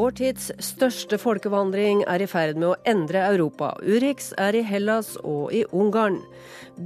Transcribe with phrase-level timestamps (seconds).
[0.00, 3.74] Vår tids største folkevandring er i ferd med å endre Europa.
[3.84, 6.16] Urix er i Hellas og i Ungarn.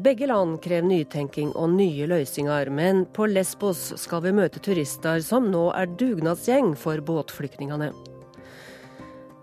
[0.02, 5.46] Begge land krever nytenking og nye løsninger, men på Lesbos skal vi møte turister som
[5.52, 7.92] nå er dugnadsgjeng for båtflyktningene.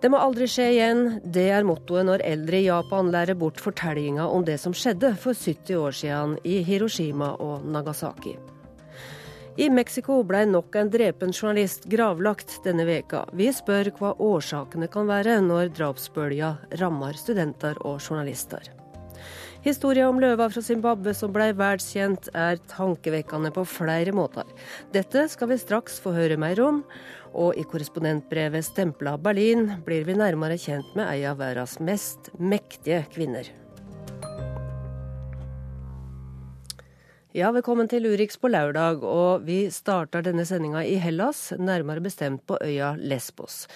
[0.04, 4.28] Det må aldri skje igjen, det er mottoet når eldre i Japan lærer bort fortellinga
[4.28, 8.36] om det som skjedde for 70 år siden i Hiroshima og Nagasaki.
[9.60, 13.26] I Mexico ble nok en drepen journalist gravlagt denne veka.
[13.36, 18.64] Vi spør hva årsakene kan være når drapsbølga rammer studenter og journalister.
[19.62, 24.48] Historia om løva fra Zimbabwe som ble verdenskjent, er tankevekkende på flere måter.
[24.96, 26.82] Dette skal vi straks få høre mer om,
[27.36, 33.04] og i korrespondentbrevet stempla Berlin blir vi nærmere kjent med ei av verdens mest mektige
[33.12, 33.52] kvinner.
[37.32, 39.06] Ja, velkommen til Urix på lørdag.
[39.08, 43.70] Og vi starter denne sendinga i Hellas, nærmere bestemt på øya Lesbos.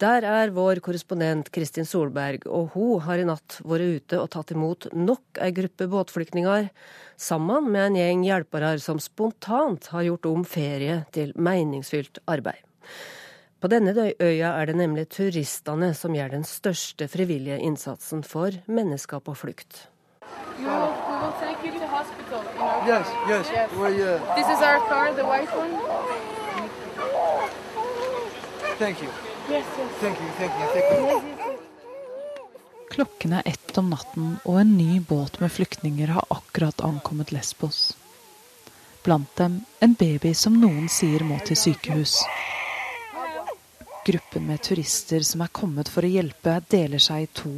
[0.00, 4.54] Der er vår korrespondent Kristin Solberg, og hun har i natt vært ute og tatt
[4.54, 6.70] imot nok ei gruppe båtflyktninger,
[7.20, 12.62] sammen med en gjeng hjelpere som spontant har gjort om ferie til meningsfylt arbeid.
[13.60, 19.20] På denne øya er det nemlig turistene som gjør den største frivillige innsatsen for mennesker
[19.20, 19.84] på flukt.
[20.56, 21.65] Take
[22.56, 22.86] you know?
[22.86, 23.46] Yes, yes.
[23.52, 23.70] yes.
[23.72, 24.34] We, uh...
[24.36, 25.72] This is our car, the white one.
[28.78, 29.08] Thank you.
[29.48, 29.90] Yes, yes.
[30.00, 31.06] Thank you, thank you, thank you.
[31.06, 31.60] Yes, yes,
[32.90, 37.96] Klokken er ett om natten, og en ny båt med flyktninger har akkurat ankommet Lesbos.
[39.04, 42.18] Blant dem en baby som noen sier må til sykehus.
[44.06, 47.52] Gruppen med turister som er kommet for å hjelpe, deler seg i to.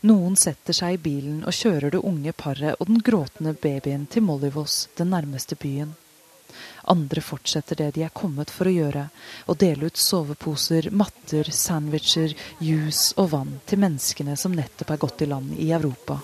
[0.00, 4.24] Noen setter seg i bilen og kjører det unge paret og den gråtende babyen til
[4.24, 5.92] Mollivos, den nærmeste byen.
[6.88, 9.02] Andre fortsetter det de er kommet for å gjøre,
[9.44, 12.32] å dele ut soveposer, matter, sandwicher,
[12.64, 16.16] juice og vann til menneskene som nettopp er gått i land i Europa.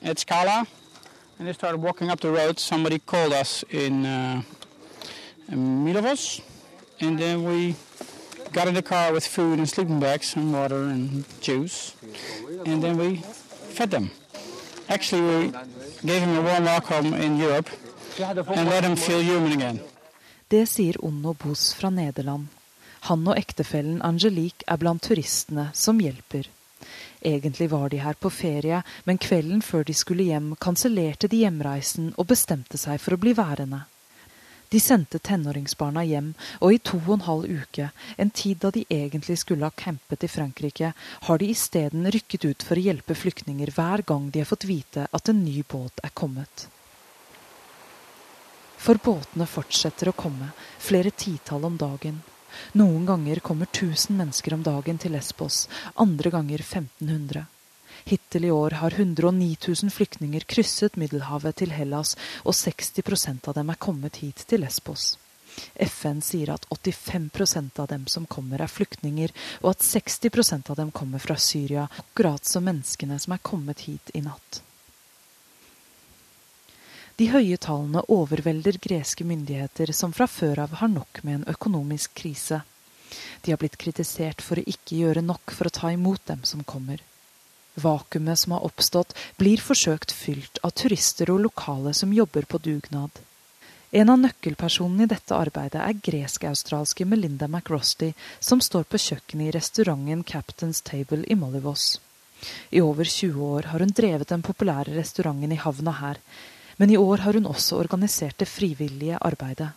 [0.00, 0.62] It's Kala.
[1.38, 2.58] And they started walking up the road.
[2.58, 4.42] Somebody called us in, uh,
[5.50, 6.40] Milovos,
[7.00, 7.76] and then we
[8.52, 11.94] got in the car with food and sleeping bags and water and juice,
[12.66, 13.16] and then we
[13.74, 14.10] fed them.
[14.88, 15.52] Actually, we
[16.04, 17.68] gave them a warm welcome in Europe
[18.18, 19.80] and let them feel human again.
[20.48, 22.46] Det sier Onno Bos fra Nederland.
[23.00, 26.48] Han og ektefellen Angelique er blant turistene som hjelper.
[27.22, 32.12] Egentlig var de her på ferie, men kvelden før de skulle hjem, kansellerte de hjemreisen
[32.16, 33.84] og bestemte seg for å bli værende.
[34.68, 37.88] De sendte tenåringsbarna hjem, og i to og en halv uke,
[38.20, 40.92] en tid da de egentlig skulle ha campet i Frankrike,
[41.24, 45.06] har de isteden rykket ut for å hjelpe flyktninger hver gang de har fått vite
[45.08, 46.68] at en ny båt er kommet.
[48.78, 52.20] For båtene fortsetter å komme, flere titall om dagen.
[52.72, 57.46] Noen ganger kommer 1000 mennesker om dagen til Lesbos, andre ganger 1500.
[58.08, 62.14] Hittil i år har 109 000 flyktninger krysset Middelhavet til Hellas,
[62.44, 65.16] og 60% av dem er kommet hit til Lesbos.
[65.74, 70.92] FN sier at 85% av dem som kommer, er flyktninger, og at 60% av dem
[70.94, 74.62] kommer fra Syria, akkurat som menneskene som er kommet hit i natt.
[77.18, 82.12] De høye tallene overvelder greske myndigheter, som fra før av har nok med en økonomisk
[82.20, 82.60] krise.
[83.42, 86.62] De har blitt kritisert for å ikke gjøre nok for å ta imot dem som
[86.62, 87.00] kommer.
[87.74, 93.10] Vakuumet som har oppstått, blir forsøkt fylt av turister og lokale som jobber på dugnad.
[93.90, 99.56] En av nøkkelpersonene i dette arbeidet er gresk-australske Melinda McRosty, som står på kjøkkenet i
[99.56, 101.96] restauranten Captain's Table i Mollywoss.
[102.70, 106.22] I over 20 år har hun drevet den populære restauranten i havna her,
[106.78, 109.68] men i år har hun også organisert det frivillige arbeidet.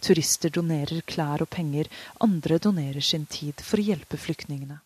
[0.00, 1.88] Turister donerer klær og penger,
[2.20, 4.78] andre donerer sin tid for å hjelpe flyktningene.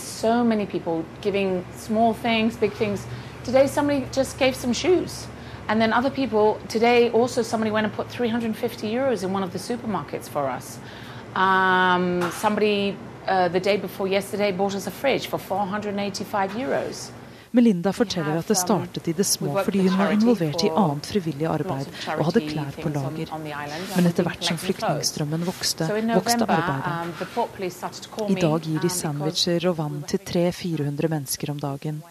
[0.00, 0.44] So
[2.78, 3.06] things.
[3.44, 5.26] Today somebody just gave some shoes.
[5.68, 9.52] And then other people, today also somebody went and put 350 euros in one of
[9.52, 10.78] the supermarkets for us.
[11.36, 12.96] Um, somebody
[13.28, 17.12] uh, the day before yesterday bought us a fridge for 485 euros.
[17.50, 21.48] Melinda forteller at det startet i det små fordi hun var involvert i annet frivillig
[21.50, 23.32] arbeid og hadde klær på lager.
[23.96, 28.28] Men etter hvert som flyktningstrømmen vokste, vokste arbeidet.
[28.30, 32.02] I dag gir de sandwicher og vann til 300-400 mennesker om dagen.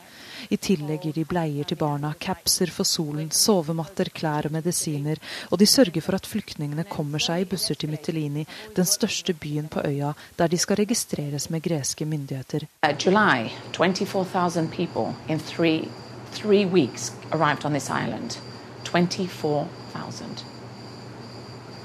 [0.49, 5.59] I tillegg gir de bleier til barna, capser for solen, sovematter, klær og medisiner, og
[5.61, 9.83] de sørger for at flyktningene kommer seg i busser til Mytilini, den største byen på
[9.85, 12.65] øya, der de skal registreres med greske myndigheter.
[12.81, 15.87] Uh, July, 24, people in three,
[16.33, 18.39] three weeks arrived on this island.
[18.85, 20.43] 24,000.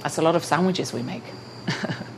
[0.02, 1.24] That's a lot of sandwiches we make.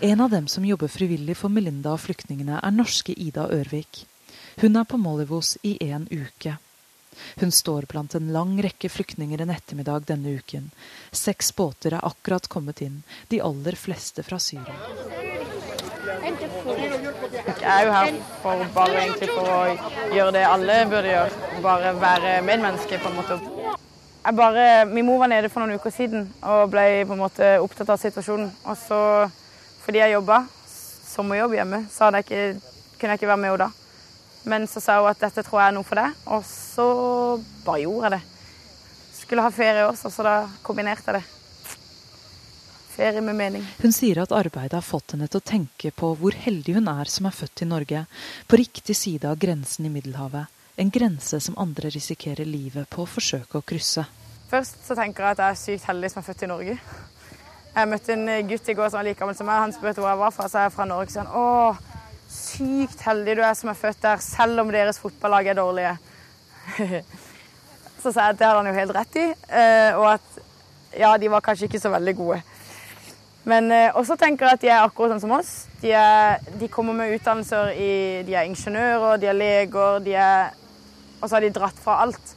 [0.00, 4.04] En av dem som jobber frivillig for Melinda og flyktningene, er norske Ida Ørvik.
[4.60, 6.56] Hun er på Mollivos i en uke.
[7.40, 10.70] Hun står blant en lang rekke flyktninger en ettermiddag denne uken.
[11.14, 14.74] Seks båter er akkurat kommet inn, de aller fleste fra Syria.
[17.46, 18.12] Jeg er jo her
[18.42, 19.62] for bare egentlig for å
[20.16, 21.54] gjøre det alle burde gjøre.
[21.62, 23.40] Bare være medmenneske, på en måte.
[24.26, 27.56] Jeg bare, min mor var nede for noen uker siden og ble på en måte
[27.62, 28.50] opptatt av situasjonen.
[28.66, 29.02] Og så,
[29.86, 30.42] fordi jeg jobba
[31.14, 32.48] sommerjobb hjemme, så jeg ikke,
[32.98, 33.87] kunne jeg ikke være med henne da.
[34.44, 36.86] Men så sa hun at dette tror jeg er noe for deg, og så
[37.64, 38.20] bare gjorde jeg det.
[39.18, 41.34] Skulle ha ferie også, så da kombinerte jeg det.
[42.98, 43.66] Ferie med mening.
[43.78, 47.10] Hun sier at arbeidet har fått henne til å tenke på hvor heldig hun er
[47.10, 48.06] som er født i Norge,
[48.48, 50.54] på riktig side av grensen i Middelhavet.
[50.78, 54.06] En grense som andre risikerer livet på å forsøke å krysse.
[54.48, 56.76] Først så tenker jeg at jeg er sykt heldig som er født i Norge.
[57.78, 59.60] Jeg møtte en gutt i går som var like gammel som meg.
[59.62, 61.12] Han spurte hvor jeg var fra, så er jeg fra Norge.
[61.12, 61.97] Så han, å,
[62.28, 65.96] sykt heldig du er som er født der, selv om deres fotballag er dårlige.
[68.02, 70.38] så sa jeg at det hadde han jo helt rett i, eh, og at
[70.98, 72.40] ja, de var kanskje ikke så veldig gode.
[73.48, 75.52] Men eh, også tenker jeg at de er akkurat sånn som oss.
[75.80, 77.92] De, er, de kommer med utdannelser i
[78.26, 80.50] De er ingeniører, de er leger, de er
[81.20, 82.34] Og så har de dratt fra alt.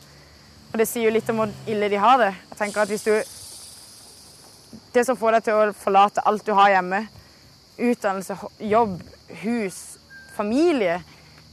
[0.71, 2.31] Og det sier jo litt om hvor ille de har det.
[2.53, 3.13] Jeg tenker at hvis du
[4.95, 7.01] Det som får deg til å forlate alt du har hjemme,
[7.81, 8.35] utdannelse,
[8.71, 9.01] jobb,
[9.43, 9.97] hus,
[10.35, 11.01] familie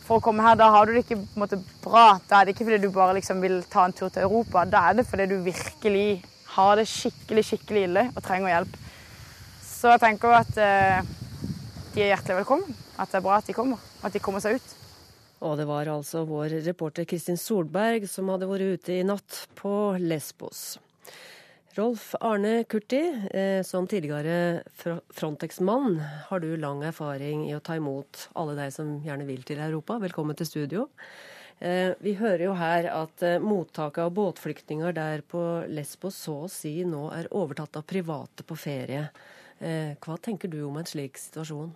[0.07, 2.17] For å komme her, da har du det ikke måte, bra.
[2.31, 4.63] Da er det ikke fordi du bare liksom vil ta en tur til Europa.
[4.65, 6.23] Da er det fordi du virkelig
[6.55, 8.79] har det skikkelig, skikkelig ille og trenger hjelp.
[9.69, 11.11] Så jeg tenker at eh,
[11.93, 12.81] de er hjertelig velkommen.
[12.97, 13.85] At det er bra at de kommer.
[14.01, 14.75] At de kommer seg ut.
[15.45, 19.71] Og det var altså vår reporter Kristin Solberg som hadde vært ute i natt på
[20.03, 20.79] Lesbos.
[21.79, 24.63] Rolf Arne Kurti, eh, som tidligere
[25.11, 29.61] Frontex-mann, har du lang erfaring i å ta imot alle de som gjerne vil til
[29.63, 30.01] Europa.
[30.03, 30.89] Velkommen til studio.
[31.61, 36.51] Eh, vi hører jo her at eh, mottaket av båtflyktninger der på Lesbos så å
[36.51, 39.07] si nå er overtatt av private på ferie.
[39.59, 41.71] Hva tenker du om en slik situasjon?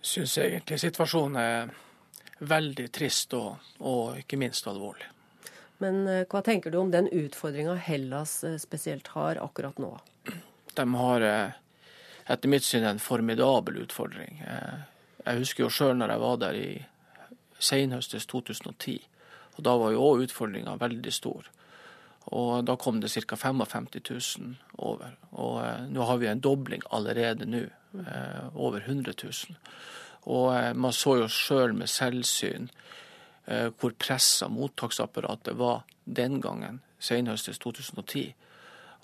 [0.00, 1.70] Syns egentlig situasjonen er
[2.48, 5.19] veldig trist og, og ikke minst alvorlig.
[5.80, 9.94] Men eh, hva tenker du om den utfordringa Hellas eh, spesielt har akkurat nå?
[10.76, 11.54] De har eh,
[12.26, 14.42] etter mitt syn en formidabel utfordring.
[15.24, 16.68] Jeg husker jo sjøl når jeg var der i
[17.60, 19.00] senhøstes 2010.
[19.56, 21.48] og Da var jo òg utfordringa veldig stor.
[22.36, 23.36] Og Da kom det ca.
[23.36, 23.88] 55
[24.38, 25.16] 000 over.
[25.32, 27.64] Og nå har vi en dobling allerede nå.
[28.54, 29.56] Over 100 000.
[30.30, 32.68] Og man så jo sjøl med selvsyn
[33.46, 38.34] hvor pressa mottaksapparatet var den gangen, senhøstes 2010.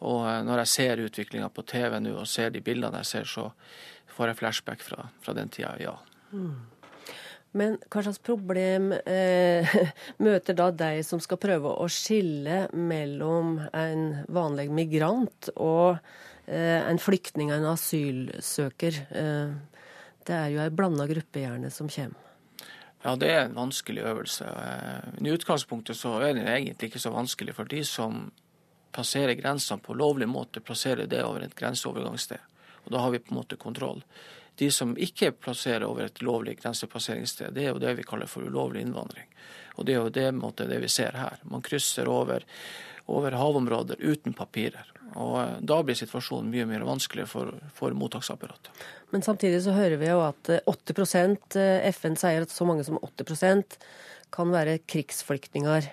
[0.05, 3.29] Og eh, når jeg ser utviklinga på TV nå og ser de bildene jeg ser,
[3.31, 3.51] så
[4.17, 5.95] får jeg flashback fra, fra den tida, ja.
[6.33, 6.57] Mm.
[7.57, 9.77] Men hva slags problem eh,
[10.27, 15.97] møter da deg som skal prøve å skille mellom en vanlig migrant og
[16.45, 19.01] eh, en flyktning, en asylsøker?
[19.09, 19.57] Eh,
[20.27, 22.21] det er jo ei blanda gruppe gjerne som kommer.
[23.07, 24.45] Ja, det er en vanskelig øvelse.
[24.51, 28.33] Eh, I utgangspunktet så er den egentlig ikke så vanskelig, for de som
[28.91, 32.43] passerer grensene på lovlig måte, plasserer det over et grenseovergangssted.
[32.83, 34.03] Og da har vi på en måte kontroll.
[34.59, 38.43] De som ikke plasserer over et lovlig grensepasseringssted, det er jo det vi kaller for
[38.43, 39.31] ulovlig innvandring.
[39.77, 41.39] Og det er jo det, måte, det vi ser her.
[41.47, 42.43] Man krysser over,
[43.07, 44.96] over havområder uten papirer.
[45.17, 48.73] Og eh, Da blir situasjonen mye mer vanskelig for, for mottaksapparatet.
[49.15, 52.85] Men samtidig så hører vi jo at 80 eh, eh, FN sier at så mange
[52.85, 53.79] som 80%
[54.35, 55.89] kan være krigsflyktninger.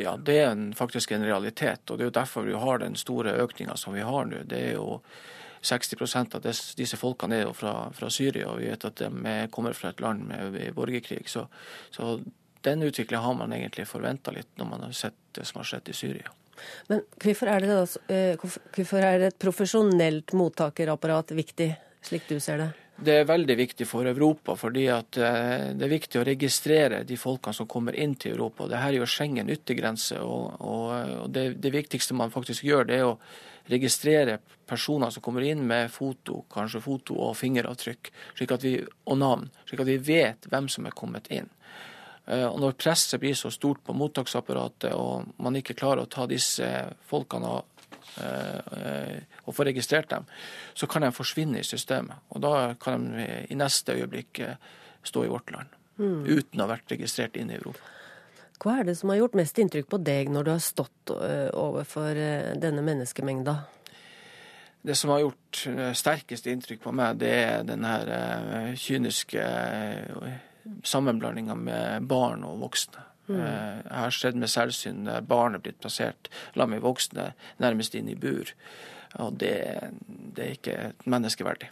[0.00, 1.90] Ja, det er en, faktisk en realitet.
[1.90, 4.42] og Det er jo derfor vi har den store økninga som vi har nå.
[4.50, 5.00] Det er jo
[5.64, 9.72] 60% av disse folkene er jo fra, fra, Syria, og vi vet at de kommer
[9.72, 11.22] fra et land med borgerkrig.
[11.30, 11.46] Så,
[11.94, 12.18] så
[12.66, 15.88] den utviklinga har man egentlig forventa litt når man har sett det som har skjedd
[15.88, 16.34] i Syria.
[16.90, 21.70] Men hvorfor er, det, da, hvorfor er et profesjonelt mottakerapparat viktig,
[22.04, 22.70] slik du ser det?
[22.94, 25.00] Det er veldig viktig for Europa, fordi eh,
[25.74, 28.68] det er viktig å registrere de folkene som kommer inn til Europa.
[28.70, 33.08] Dette er jo Schengen yttergrense, og, og det, det, viktigste man faktisk gjør, det er
[33.08, 33.16] å
[33.72, 38.12] registrere personer som kommer inn med foto, kanskje foto og fingeravtrykk,
[38.62, 38.76] vi,
[39.10, 41.50] og navn, slik at vi vet hvem som er kommet inn.
[42.26, 46.26] Eh, og når presset blir så stort på mottaksapparatet, og man ikke klarer å ta
[46.30, 46.66] disse
[47.08, 47.88] folkene og,
[48.22, 50.28] eh, og få registrert dem,
[50.74, 52.16] så kan de forsvinne i systemet.
[52.30, 54.56] Og da kan de i neste øyeblikk eh,
[55.04, 55.68] stå i vårt land.
[55.98, 56.24] Mm.
[56.24, 57.92] Uten å ha vært registrert inn i Europa.
[58.64, 62.16] Hva er det som har gjort mest inntrykk på deg når du har stått overfor
[62.56, 63.56] denne menneskemengda?
[64.80, 65.60] Det som har gjort
[65.98, 69.44] sterkest inntrykk på meg, det er den her kyniske
[70.86, 73.04] sammenblandinga med barn og voksne.
[73.28, 73.38] Mm.
[73.40, 77.94] Eh, Jeg har sett med selvsyn der barn er blitt plassert sammen med voksne nærmest
[77.94, 78.52] inn i bur.
[79.22, 79.56] Og det,
[80.34, 81.70] det er ikke menneskeverdig.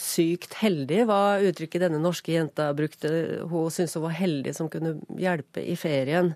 [0.00, 3.10] Sykt heldig var uttrykket denne norske jenta brukte.
[3.50, 6.32] Hun syntes hun var heldig som kunne hjelpe i ferien.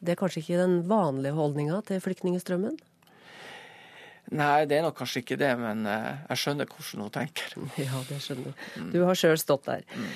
[0.00, 2.78] Det er kanskje ikke den vanlige holdninga til flyktningstrømmen?
[4.30, 7.54] Nei, det er nok kanskje ikke det, men eh, jeg skjønner hvordan hun tenker.
[7.80, 8.88] Ja, det skjønner jeg.
[8.92, 9.82] Du har sjøl stått der.
[9.90, 10.10] Mm.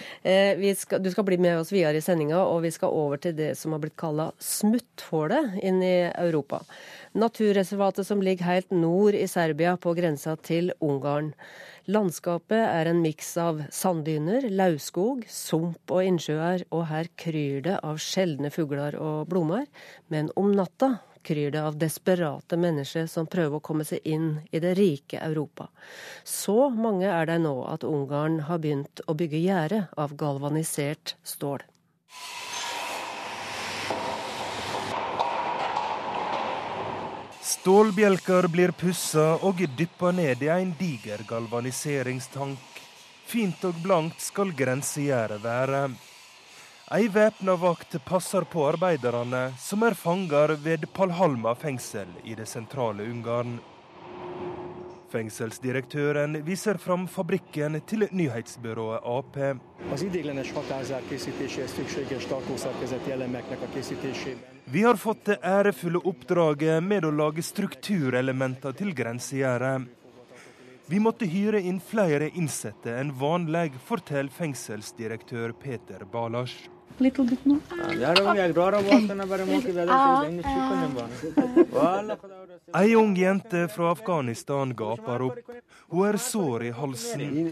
[0.61, 3.35] vi skal, du skal bli med oss videre i sendinga, og vi skal over til
[3.39, 6.63] det som har blitt kalla smutthullet inn i Europa.
[7.15, 11.33] Naturreservatet som ligger helt nord i Serbia, på grensa til Ungarn.
[11.85, 18.01] Landskapet er en miks av sanddyner, lauvskog, sump og innsjøer, og her kryr det av
[18.01, 19.69] sjeldne fugler og blomster.
[20.09, 24.61] Men om natta kryr det av desperate mennesker som prøver å komme seg inn i
[24.63, 25.71] det rike Europa.
[26.25, 31.65] Så mange er det nå at Ungarn har begynt å bygge gjerde av galvanisert stål.
[37.45, 42.81] Stålbjelker blir pussa og dyppa ned i en diger galvaniseringstank.
[43.25, 45.87] Fint og blankt skal grensegjerdet være.
[46.93, 53.07] Ei væpna vakt passer på arbeiderne som er fanger ved Palhalma fengsel i det sentrale
[53.09, 53.55] Ungarn.
[55.09, 59.41] Fengselsdirektøren viser fram fabrikken til nyhetsbyrået Ap.
[64.77, 70.04] Vi har fått det ærefulle oppdraget med å lage strukturelementer til grensegjerdet.
[70.87, 76.67] Vi måtte hyre inn flere innsatte enn vanlig, forteller fengselsdirektør Peter Balasj.
[76.99, 77.25] Little.
[82.75, 85.51] Ei ung jente fra Afghanistan gaper opp.
[85.89, 87.51] Hun er sår i halsen.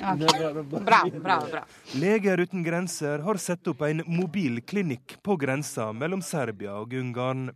[0.84, 1.64] Bra, bra, bra.
[1.98, 7.48] Leger uten grenser har satt opp en mobil klinikk på grensa mellom Serbia og Ungarn.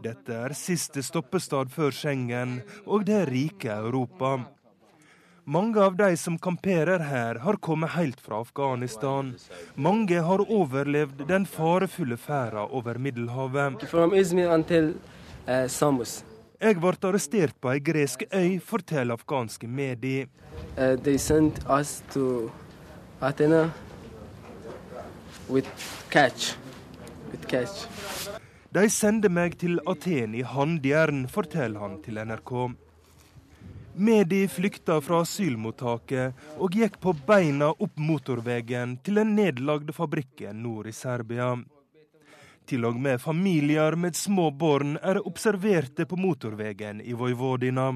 [0.00, 4.38] Dette er siste stoppestad før Schengen og det rike Europa.
[5.48, 9.30] Mange av de som kamperer her, har kommet helt fra Afghanistan.
[9.74, 13.86] Mange har overlevd den farefulle ferda over Middelhavet.
[13.94, 14.90] Until
[15.48, 15.64] uh,
[16.60, 20.26] Jeg ble arrestert på ei gresk øy, forteller afghanske medier.
[20.76, 22.50] Uh, they sent us to
[23.22, 23.70] Athena
[25.48, 25.68] with
[26.10, 26.58] catch.
[27.32, 27.86] With catch.
[28.74, 32.52] De sender meg til Aten i handjern, forteller han til NRK.
[33.98, 40.86] Medi flykta fra asylmottaket og gikk på beina opp motorveien til den nedlagde fabrikken nord
[40.86, 41.56] i Serbia.
[42.70, 47.88] Til og med familier med små barn er observerte på motorveien i Vojvodina.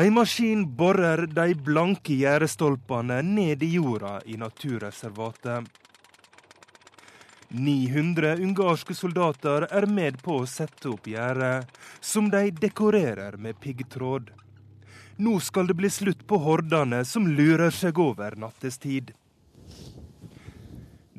[0.00, 5.79] Ei maskin borer de blanke gjerdestolpene ned i jorda i naturreservatet.
[7.50, 11.66] 900 ungarske soldater er med på å sette opp gjerdet,
[12.00, 14.30] som de dekorerer med piggtråd.
[15.18, 19.10] Nå skal det bli slutt på hordene som lurer seg over nattestid.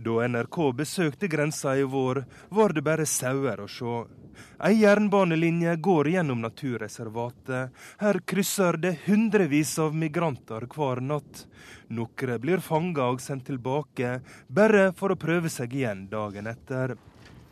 [0.01, 3.99] Da NRK besøkte grensa i vår, var det bare sauer å se.
[4.63, 7.71] Ei jernbanelinje går gjennom naturreservatet.
[8.01, 11.45] Her krysser det hundrevis av migranter hver natt.
[11.91, 16.95] Noen blir fanga og sendt tilbake, bare for å prøve seg igjen dagen etter.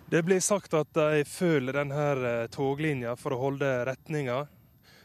[0.09, 4.45] Det blir sagt at de følger denne toglinja for å holde retninga.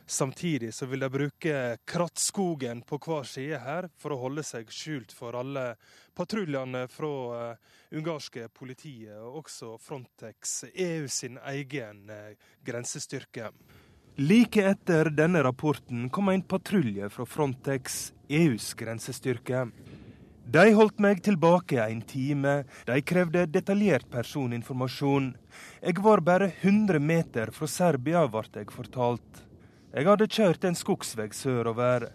[0.06, 5.14] Samtidig så vil de bruke krattskogen på hver side her for å holde seg skjult
[5.16, 5.78] for alle
[6.16, 13.48] patruljene fra uh, ungarske politiet og også Frontex, EU sin egen uh, grensestyrke.
[14.20, 19.64] Like etter denne rapporten kom en patrulje fra Frontex, EUs grensestyrke.
[20.44, 22.52] De holdt meg tilbake en time.
[22.84, 25.32] De krevde detaljert personinformasjon.
[25.80, 29.43] Jeg var bare 100 meter fra Serbia, ble jeg fortalt.
[29.94, 32.08] Jeg hadde kjørt en skogsvei sørover.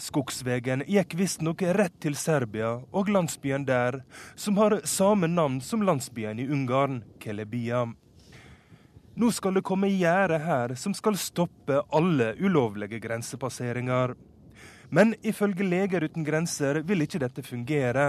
[0.00, 3.98] Skogsvegen gikk visstnok rett til Serbia og landsbyen der,
[4.40, 7.82] som har samme navn som landsbyen i Ungarn, Kelebia.
[9.20, 14.16] Nå skal det komme gjerde her som skal stoppe alle ulovlige grensepasseringer.
[14.88, 18.08] Men ifølge Leger uten grenser vil ikke dette fungere.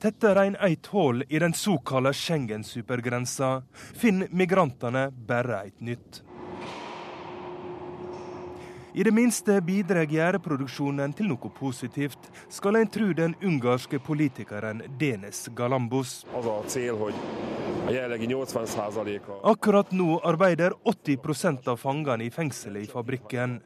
[0.00, 6.24] Tetter en et hull i den såkalte Schengen-supergrensa, finner migrantene bare et nytt.
[8.94, 15.46] I det minste bidrar gjæreproduksjonen til noe positivt, skal en tro den ungarske politikeren Denes
[15.56, 16.26] Galambos.
[19.52, 23.62] Akkurat nå arbeider 80% av fangene i fengselet i fabrikken.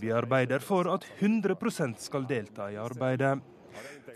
[0.00, 3.36] Vi arbeider for at 100% skal delta i arbeidet.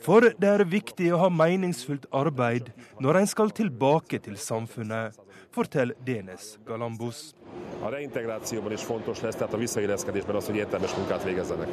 [0.01, 2.73] For det er viktig å ha meningsfullt arbeid
[3.05, 5.13] når en skal tilbake til samfunnet,
[5.53, 7.35] forteller Denes Galambos.
[7.83, 11.69] A reintegrációban is fontos lesz, tehát a visszailleszkedésben az, hogy értelmes munkát végezzenek.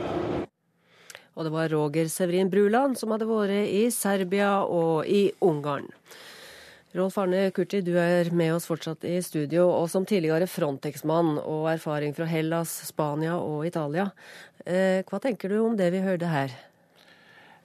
[1.34, 5.86] Og det var Roger Severin Bruland som hadde vært i Serbia og i Ungarn.
[6.98, 11.68] Rolf Arne Kurti, du er med oss fortsatt i studio, og som tidligere Frontex-mann og
[11.70, 14.08] erfaring fra Hellas, Spania og Italia.
[14.66, 16.56] Eh, hva tenker du om det vi hørte her?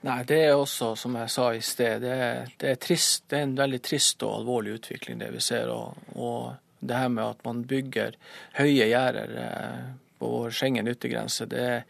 [0.02, 3.38] Nei, Det er også, som jeg sa i sted, det er, det er, trist, det
[3.38, 5.70] er en veldig trist og alvorlig utvikling det vi ser.
[5.70, 6.52] og, og
[6.82, 8.16] det her med at man bygger
[8.58, 9.84] høye gjerder eh,
[10.18, 11.84] på vår Schengen yttergrense, det,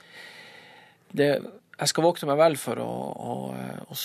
[1.12, 3.32] det Jeg skal våkne meg vel for å, å,
[3.88, 3.96] å,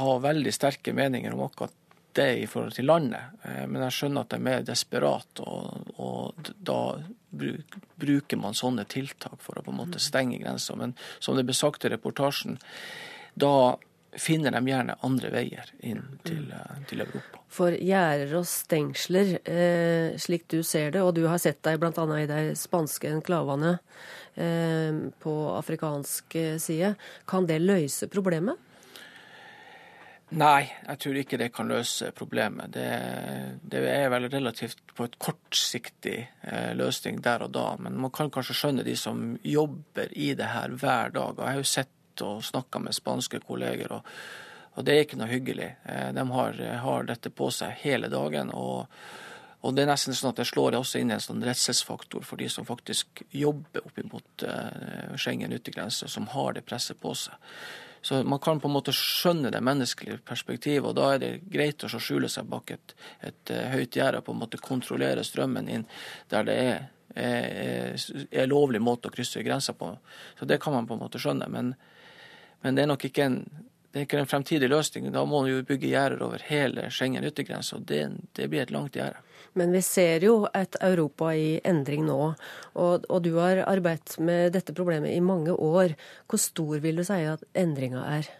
[0.00, 1.74] ha veldig sterke meninger om akkurat
[2.14, 5.88] det i forhold til landet, eh, men jeg skjønner at de er mer desperat, og,
[5.98, 6.78] og da
[7.34, 10.76] bruker man sånne tiltak for å på en måte stenge grensa.
[10.78, 12.60] Men som det ble sagt i reportasjen,
[13.34, 13.74] da
[14.20, 17.40] finner de gjerne andre veier inn til, eh, til Europa.
[17.54, 22.04] For gjerder og stengsler, eh, slik du ser det, og du har sett deg bl.a.
[22.18, 23.78] i de spanske enklavene
[24.34, 26.94] eh, på afrikansk eh, side,
[27.26, 28.58] kan det løse problemet?
[30.34, 32.72] Nei, jeg tror ikke det kan løse problemet.
[32.74, 32.86] Det,
[33.70, 37.66] det er vel relativt på et kortsiktig eh, løsning der og da.
[37.78, 41.36] Men man kan kanskje skjønne de som jobber i det her hver dag.
[41.36, 41.92] Og jeg har jo sett
[42.22, 44.14] og snakka med spanske kolleger, og,
[44.74, 45.70] og, det er ikke noe hyggelig.
[45.84, 48.52] Eh, de har, har dette på seg hele dagen.
[48.54, 48.86] og
[49.64, 52.50] og det er nesten sånn at det slår også inn en sånn redselsfaktor for de
[52.52, 57.32] som faktisk jobber opp mot uh, Schengen yttergrense, som har det presset på seg.
[58.04, 61.86] Så man kan på en måte skjønne det menneskelige perspektivet, og da er det greit
[61.86, 62.92] å skjule seg bak et,
[63.24, 65.88] et uh, høyt gjerde og på en måte kontrollere strømmen inn
[66.28, 66.84] der det er,
[67.14, 67.98] er,
[68.30, 69.90] er lovlig måte å krysse grensa på.
[70.38, 71.48] Så det kan man på en måte skjønne.
[71.48, 71.74] men
[72.64, 73.34] men det er nok ikke en,
[73.92, 75.10] det ikke en fremtidig løsning.
[75.12, 78.06] Da må man jo bygge gjerder over hele Schengen yttergrense, og det,
[78.38, 79.20] det, blir et langt gjerde.
[79.52, 82.16] Men vi ser jo et Europa i endring nå,
[82.72, 85.92] og, og, du har arbeidet med dette problemet i mange år.
[86.24, 88.32] Hvor stor vil du si at endringa er?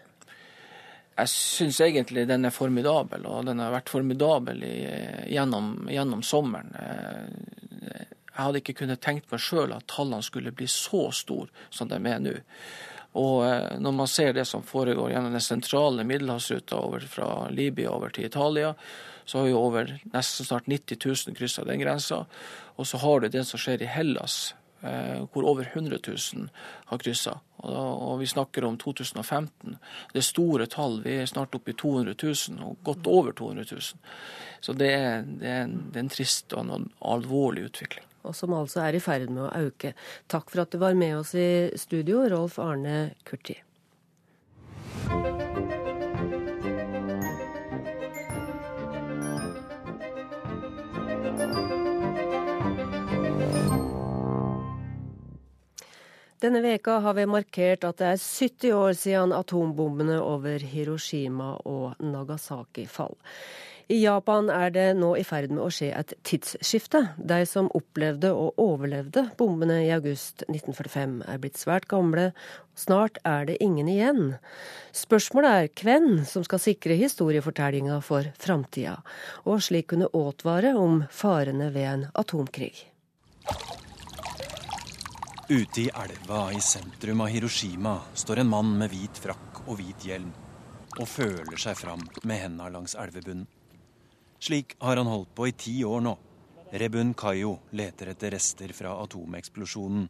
[1.15, 4.73] Jeg syns egentlig den er formidabel, og den har vært formidabel i,
[5.31, 6.73] gjennom, gjennom, sommeren.
[8.35, 11.99] Jeg hadde ikke kunnet tenkt meg sjøl at tallene skulle bli så store som de
[12.01, 12.35] er nå.
[13.15, 18.11] Og eh, når man ser det som foregår gjennom den sentrale middelhavsruta fra Libya over
[18.11, 18.73] til Italia,
[19.25, 22.25] så har jo over nesten snart 90 000 kryssa den grensa.
[22.75, 26.49] Og så har du det som skjer i Hellas, eh, hvor over 100 000
[26.91, 27.37] har kryssa.
[27.65, 29.77] Og vi snakker om 2015.
[30.11, 30.99] Det er store tall.
[31.07, 33.81] Vi er snart oppe i 200 000, og godt over 200 000.
[34.61, 38.35] Så det er, det er, en, det er en trist og en alvorlig utvikling og
[38.37, 39.93] som altså er i ferd med å øke.
[40.31, 43.59] Takk for at du var med oss i studio, Rolf Arne Kurti.
[56.45, 62.03] Denne veka har vi markert at det er 70 år siden atombombene over Hiroshima og
[62.05, 63.15] Nagasaki fall.
[63.85, 67.03] I Japan er det nå i ferd med å skje et tidsskifte.
[67.21, 72.31] De som opplevde og overlevde bombene i august 1945 er blitt svært gamle.
[72.73, 74.23] Snart er det ingen igjen.
[74.89, 78.95] Spørsmålet er hvem som skal sikre historiefortellinga for framtida,
[79.45, 82.87] og slik kunne advare om farene ved en atomkrig.
[85.45, 90.09] Ute i elva i sentrum av Hiroshima står en mann med hvit frakk og hvit
[90.09, 90.33] hjelm
[90.95, 93.45] og føler seg fram med henda langs elvebunnen.
[94.45, 96.11] Slik har han holdt på i ti år nå.
[96.77, 100.03] Rebun Kayo leter etter rester fra atomeksplosjonen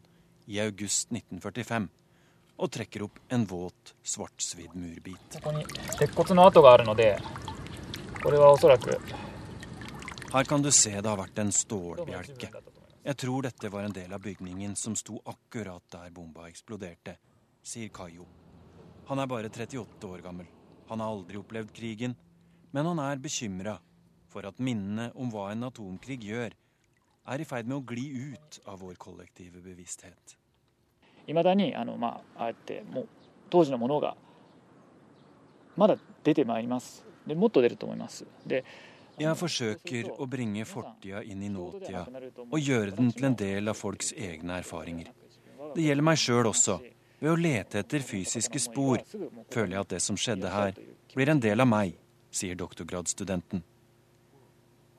[0.52, 1.86] i august 1945
[2.60, 5.38] og trekker opp en våt, svartsvidd murbit.
[10.34, 12.52] Her kan du se det har vært en stålbjelke.
[13.08, 17.16] Jeg tror dette var en del av bygningen som sto akkurat der bomba eksploderte,
[17.64, 18.28] sier Kayo.
[19.08, 20.54] Han er bare 38 år gammel.
[20.92, 22.20] Han har aldri opplevd krigen,
[22.76, 23.78] men han er bekymra
[24.35, 26.55] for at minnene om hva en atomkrig gjør,
[27.31, 30.37] er i ferd med å gli ut av vår kollektive bevissthet.
[33.51, 34.15] 当時のものが
[35.75, 38.63] まだ出てまいりますでもっと出ると思いますで
[39.19, 42.05] Jeg forsøker å bringe fortida inn i nåtida
[42.47, 45.11] og gjøre den til en del av folks egne erfaringer.
[45.75, 46.77] Det gjelder meg sjøl også.
[47.19, 49.03] Ved å lete etter fysiske spor
[49.51, 50.73] føler jeg at det som skjedde her,
[51.13, 51.99] blir en del av meg,
[52.31, 53.61] sier doktorgradsstudenten.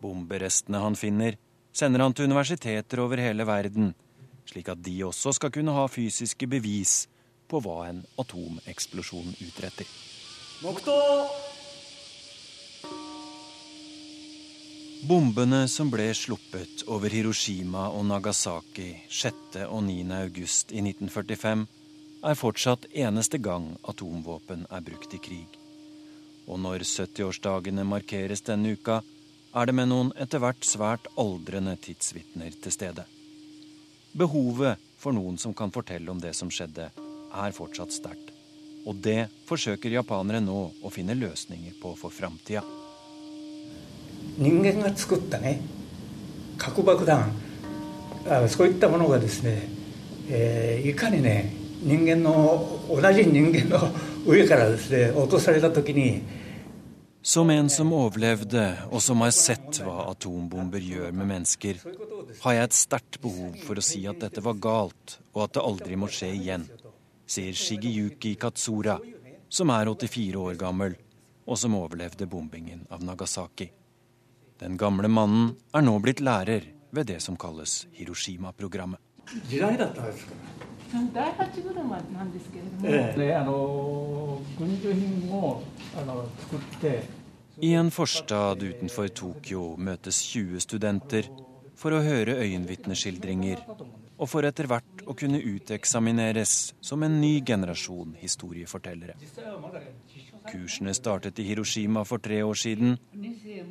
[0.02, 1.38] Bomberestene han finner,
[1.74, 3.94] sender han til universiteter over hele verden,
[4.48, 7.06] slik at de også skal kunne ha fysiske bevis
[7.48, 9.88] på hva en atomeksplosjon utretter.
[15.08, 19.62] Bombene som ble sluppet over Hiroshima og Nagasaki 6.
[19.70, 20.00] og 9.
[20.18, 21.68] august i 1945,
[22.26, 25.60] er fortsatt eneste gang atomvåpen er brukt i krig.
[26.50, 29.04] Og når 70-årsdagene markeres denne uka,
[29.57, 33.05] er det med noen etter hvert svært aldrende tidsvitner til stede.
[34.17, 36.91] Behovet for noen som kan fortelle om det som skjedde,
[37.33, 38.31] er fortsatt sterkt.
[38.87, 42.65] Og det forsøker japanere nå å finne løsninger på for framtida.
[44.39, 45.61] 人間が作ったね
[46.57, 47.33] 核爆弾
[48.29, 49.69] あそういったものがですね、
[50.31, 53.93] えーいかにね人間の同じ人間の
[54.25, 56.23] 上からですね落とされた時に
[57.28, 61.82] som en som overlevde, og som har sett hva atombomber gjør med mennesker,
[62.40, 65.66] har jeg et sterkt behov for å si at dette var galt, og at det
[65.68, 66.64] aldri må skje igjen,
[67.28, 68.96] sier Shigeyuki Katsura,
[69.52, 70.96] som er 84 år gammel,
[71.44, 73.68] og som overlevde bombingen av Nagasaki.
[74.64, 79.04] Den gamle mannen er nå blitt lærer ved det som kalles Hiroshima-programmet.
[80.91, 85.63] 時代だったんですか第8車なんですけれども、ら、であの軍需品を
[85.97, 87.23] あの作って
[87.61, 91.29] I en forstad utenfor Tokyo møtes 20 studenter
[91.77, 93.61] for å høre øyenvitneskildringer,
[94.17, 99.17] og for etter hvert å kunne uteksamineres som en ny generasjon historiefortellere.
[100.49, 102.97] Kursene startet i Hiroshima for tre år siden.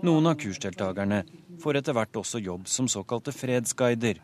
[0.04, 1.24] Noen av kursdeltakerne
[1.63, 4.22] får etter hvert også jobb som såkalte fredsguider.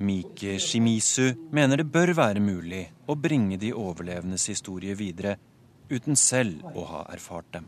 [0.00, 5.34] Miki Shimizu mener det bør være mulig å bringe de overlevendes historie videre
[5.90, 7.66] uten selv å ha erfart dem.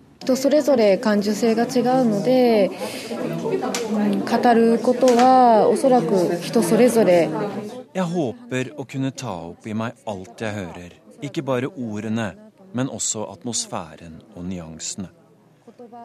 [7.93, 12.31] Jeg håper å kunne ta opp i meg alt jeg hører, ikke bare ordene,
[12.73, 15.13] men også atmosfæren og nyansene.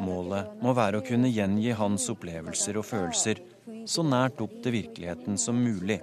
[0.03, 3.39] Målet må være å kunne gjengi hans opplevelser og følelser
[3.87, 6.01] så nært opp til virkeligheten som mulig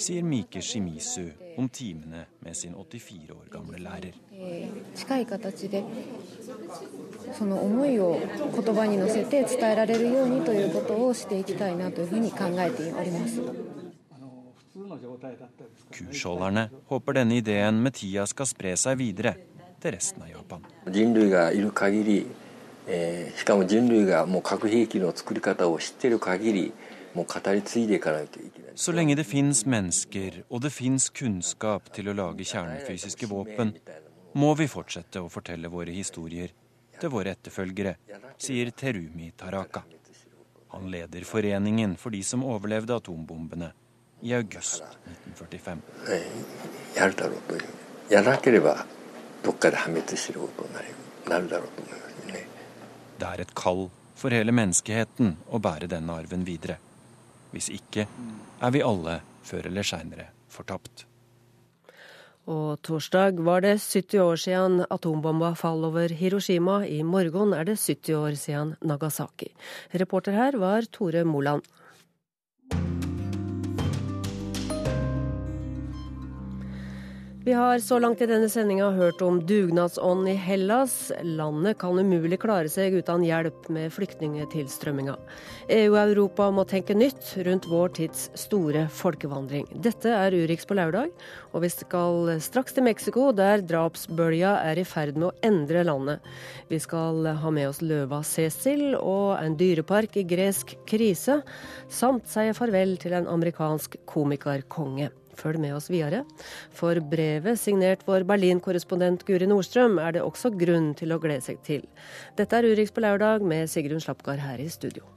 [0.00, 4.12] sier Mike Shimizu om timene med sin 84 år gamle lærer.
[4.32, 5.84] えー近い形で
[7.38, 8.18] その思いを
[8.64, 13.40] 言葉に乗せて伝えられるようにということをしていきたいなというふうに考えております。
[13.40, 19.36] 普通の状態だったんです Kursholderne håper denne ideen med tida skal spre seg videre
[19.80, 20.60] til resten av Japan.
[20.90, 22.26] 人類がいる限り、
[22.86, 26.72] えーしかも人類がもう核兵器の作り方を知っている限り
[28.75, 33.73] så lenge det fins mennesker, og det fins kunnskap til å lage kjernefysiske våpen,
[34.33, 36.53] må vi fortsette å fortelle våre historier
[37.01, 37.95] til våre etterfølgere,
[38.39, 39.83] sier Terumi Taraka.
[40.71, 43.73] Han leder Foreningen for de som overlevde atombombene
[44.21, 44.85] i august
[45.35, 45.81] 1945.
[53.19, 53.83] Det er et kall
[54.15, 56.77] for hele menneskeheten å bære denne arven videre.
[57.51, 58.07] Hvis ikke
[58.61, 61.05] er vi alle før eller seinere fortapt.
[62.49, 66.81] Og torsdag var det 70 år siden atombomba fall over Hiroshima.
[66.87, 69.51] I morgen er det 70 år siden Nagasaki.
[69.93, 71.61] Reporter her var Tore Moland.
[77.43, 80.91] Vi har så langt i denne sendinga hørt om dugnadsånd i Hellas.
[81.25, 85.15] Landet kan umulig klare seg uten hjelp med flyktningtilstrømminga.
[85.73, 89.65] EU og Europa må tenke nytt rundt vår tids store folkevandring.
[89.73, 91.09] Dette er Urix på lørdag,
[91.49, 96.29] og vi skal straks til Mexico, der drapsbølga er i ferd med å endre landet.
[96.69, 101.39] Vi skal ha med oss løva Cecil og en dyrepark i gresk krise,
[101.89, 105.09] samt si farvel til en amerikansk komikerkonge.
[105.39, 106.23] Følg med oss videre.
[106.75, 111.63] For brevet signert vår Berlin-korrespondent Guri Nordstrøm er det også grunn til å glede seg
[111.67, 111.87] til.
[112.39, 115.07] Dette er Urix på lørdag med Sigrun Slapgard her i studio.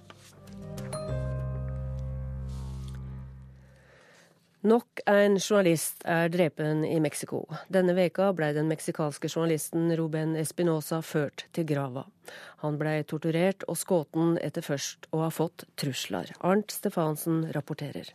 [4.64, 7.42] Nok en journalist er drepen i Mexico.
[7.68, 12.06] Denne veka ble den meksikanske journalisten Ruben Espinosa ført til grava.
[12.62, 16.32] Han ble torturert og skutt etter først å ha fått trusler.
[16.40, 18.08] Arnt Stefansen rapporterer.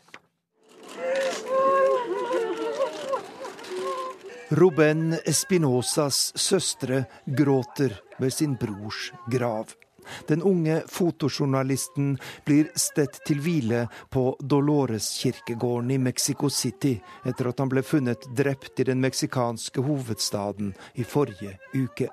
[4.52, 9.66] Ruben Espinosas søstre gråter ved sin brors grav.
[10.26, 12.16] Den unge fotojournalisten
[12.48, 16.96] blir stedt til hvile på Dolores-kirkegården i Mexico City
[17.30, 22.10] etter at han ble funnet drept i den meksikanske hovedstaden i forrige uke.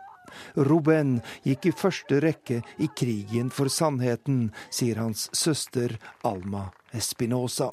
[0.60, 7.70] Ruben gikk i første rekke i krigen for sannheten, sier hans søster Alma Espinosa.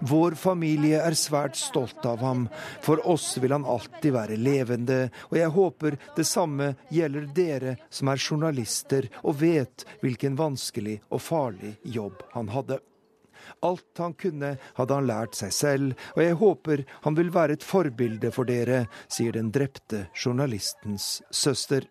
[0.00, 2.46] Vår familie er svært stolt av ham.
[2.80, 8.08] For oss vil han alltid være levende, og jeg håper det samme gjelder dere som
[8.08, 12.80] er journalister og vet hvilken vanskelig og farlig jobb han hadde.
[13.60, 17.66] Alt han kunne, hadde han lært seg selv, og jeg håper han vil være et
[17.66, 21.88] forbilde for dere, sier den drepte journalistens søster.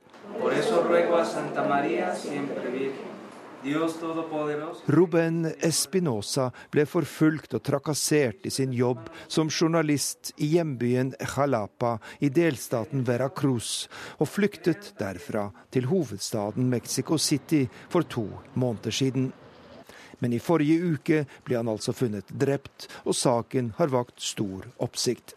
[4.86, 12.30] Ruben Espinosa ble forfulgt og trakassert i sin jobb som journalist i hjembyen Jalapa i
[12.32, 19.34] delstaten Veracruz, og flyktet derfra til hovedstaden Mexico City for to måneder siden.
[20.20, 25.36] Men i forrige uke ble han altså funnet drept, og saken har vakt stor oppsikt.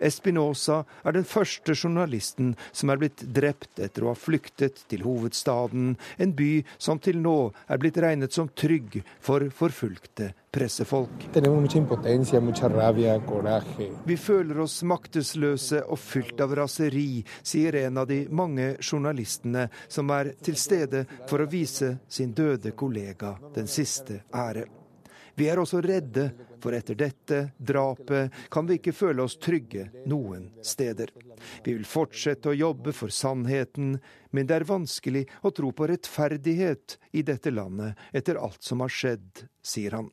[0.00, 5.94] Espinosa er den første journalisten som er blitt drept etter å ha flyktet til hovedstaden,
[6.18, 7.38] en by som til nå
[7.68, 11.28] er blitt regnet som trygg for forfulgte pressefolk.
[14.04, 20.10] Vi føler oss maktesløse og fylt av raseri, sier en av de mange journalistene som
[20.14, 24.66] er til stede for å vise sin døde kollega den siste ære.
[25.38, 26.30] Vi er også redde,
[26.62, 31.12] for etter dette drapet kan vi ikke føle oss trygge noen steder.
[31.64, 33.98] Vi vil fortsette å jobbe for sannheten,
[34.30, 38.92] men det er vanskelig å tro på rettferdighet i dette landet etter alt som har
[38.92, 40.10] skjedd, sier han.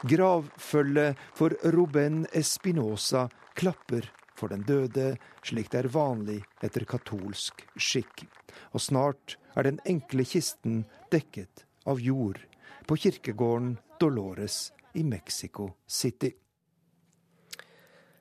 [0.00, 4.08] Gravfølget for Ruben Espinosa klapper
[4.40, 8.24] for den døde, slik det er vanlig etter katolsk skikk.
[8.72, 12.40] Og snart er den enkle kisten dekket av jord
[12.88, 16.32] på kirkegården Dolores i Mexico City.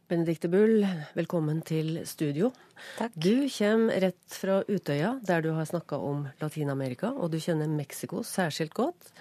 [0.07, 0.81] Benedicte Bull,
[1.15, 2.49] velkommen til studio.
[2.97, 3.13] Takk.
[3.15, 8.25] Du kommer rett fra Utøya, der du har snakka om Latin-Amerika, og du kjenner Mexico
[8.27, 9.13] særskilt godt.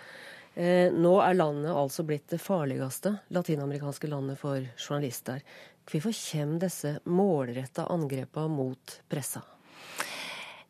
[0.58, 5.44] Eh, nå er landet altså blitt det farligste latinamerikanske landet for journalister.
[5.86, 9.44] Hvorfor kommer disse målretta angrepene mot pressa?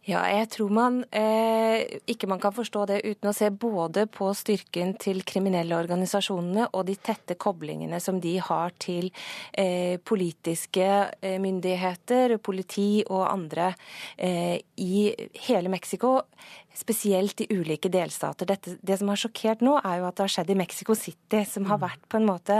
[0.08, 4.30] Ja, jeg tror man eh, ikke man kan forstå det uten å se både på
[4.32, 9.10] styrken til kriminelle organisasjonene og de tette koblingene som de har til
[9.52, 10.86] eh, politiske
[11.20, 13.74] eh, myndigheter, politi og andre
[14.16, 15.10] eh, i
[15.44, 16.22] hele Mexico
[16.78, 18.46] spesielt i ulike delstater.
[18.48, 21.42] Dette, det som har sjokkert nå, er jo at det har skjedd i Mexico City,
[21.48, 21.84] som har mm.
[21.84, 22.58] vært på en måte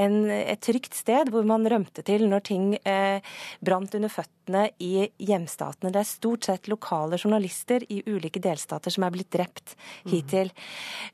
[0.00, 3.24] en, et trygt sted hvor man rømte til når ting eh,
[3.64, 5.94] brant under føttene i hjemstatene.
[5.94, 6.83] Det er stort sett lokale
[7.20, 10.12] journalister i ulike delstater som er blitt drept mm.
[10.12, 10.52] hittil.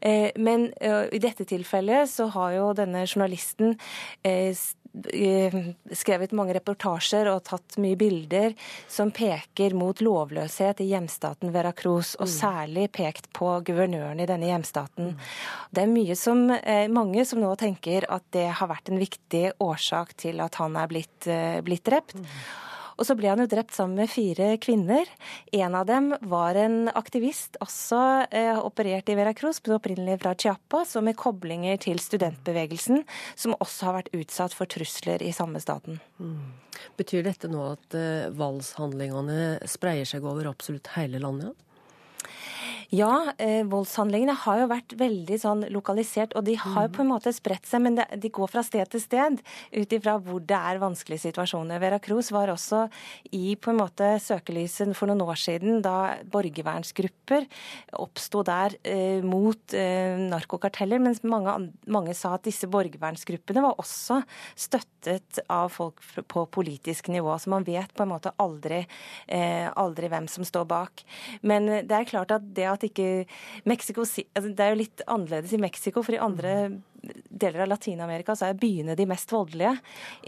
[0.01, 3.77] Eh, men eh, i dette tilfellet så har jo denne journalisten
[4.27, 4.55] eh,
[5.95, 8.57] skrevet mange reportasjer og tatt mye bilder
[8.91, 12.33] som peker mot lovløshet i hjemstaten Veracruz, og mm.
[12.33, 15.13] særlig pekt på guvernøren i denne hjemstaten.
[15.15, 15.29] Mm.
[15.71, 20.17] Det er som, eh, mange som nå tenker at det har vært en viktig årsak
[20.19, 21.31] til at han er blitt,
[21.63, 22.19] blitt drept.
[23.01, 25.09] Og så ble han jo drept sammen med fire kvinner.
[25.57, 31.07] En av dem var en aktivist, også eh, operert i Veracruz, opprinnelig fra Chiapas, og
[31.09, 33.07] med koblinger til studentbevegelsen,
[33.41, 35.97] som også har vært utsatt for trusler i samme staten.
[36.21, 36.53] Mm.
[37.01, 41.57] Betyr dette nå at eh, voldshandlingene spreier seg over absolutt hele landet?
[42.91, 46.95] Ja, eh, voldshandlingene har jo vært veldig sånn lokalisert, og de har mm.
[46.97, 49.39] på en måte spredt seg, men det, de går fra sted til sted
[49.77, 51.79] ut ifra hvor det er vanskelige situasjoner.
[51.79, 52.89] Veracruz var også
[53.31, 57.47] i på en måte søkelyset for noen år siden da borgervernsgrupper
[58.03, 61.55] oppsto der eh, mot eh, narkokarteller, mens mange,
[61.87, 64.19] mange sa at disse borgervernsgruppene var også
[64.59, 67.39] støttet av folk på politisk nivå.
[67.39, 68.83] Så man vet på en måte aldri,
[69.31, 71.07] eh, aldri hvem som står bak.
[71.47, 73.27] Men det er klart at det at at ikke
[73.69, 76.81] Mexico altså Det er jo litt annerledes i Mexico, for i andre
[77.41, 79.73] deler av Latin-Amerika så er byene de mest voldelige.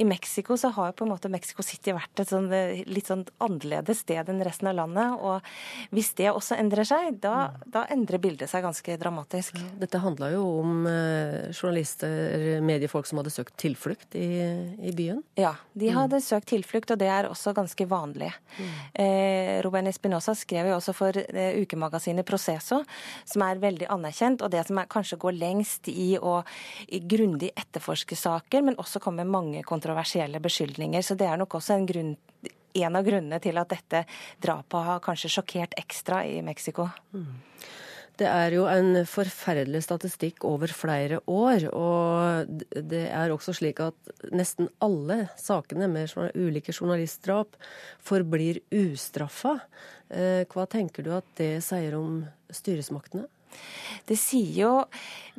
[0.00, 3.24] I Mexico så har på en måte Mexico City vært et sånn, eh, litt sånn
[3.44, 5.18] annerledes sted enn resten av landet.
[5.20, 9.58] Og hvis det også endrer seg, da, da endrer bildet seg ganske dramatisk.
[9.80, 14.30] Dette handla jo om eh, journalister, mediefolk som hadde søkt tilflukt i,
[14.80, 15.22] i byen?
[15.38, 15.96] Ja, de mm.
[15.98, 16.26] hadde mm.
[16.26, 18.32] søkt tilflukt, og det er også ganske vanlig.
[18.56, 18.72] Mm.
[19.04, 22.82] Eh, Ruben Espinosa skrev jo også for eh, ukemagasinet Proceso,
[23.28, 26.40] som er veldig anerkjent, og det som er, kanskje går lengst i å
[27.08, 31.04] grundig etterforske saker, men også komme med mange kontroversielle beskyldninger.
[31.04, 32.16] Så det er nok også en grunn
[32.72, 34.04] en av grunnene til at dette
[34.40, 36.88] drapet har kanskje sjokkert ekstra i Mexico.
[37.12, 37.34] Mm.
[38.20, 41.64] Det er jo en forferdelig statistikk over flere år.
[41.72, 47.56] Og det er også slik at nesten alle sakene med ulike journalistdrap
[48.04, 49.56] forblir ustraffa.
[50.12, 52.20] Eh, hva tenker du at det sier om
[52.52, 53.26] styresmaktene?
[54.08, 54.72] Det sier jo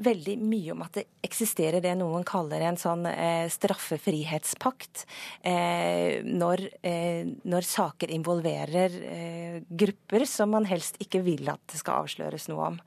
[0.04, 5.06] veldig mye om at det eksisterer det noen kaller en sånn eh, straffefrihetspakt.
[5.46, 11.82] Eh, når, eh, når, saker involverer eh, grupper som man helst ikke vil at det
[11.82, 12.80] skal avsløres noe om.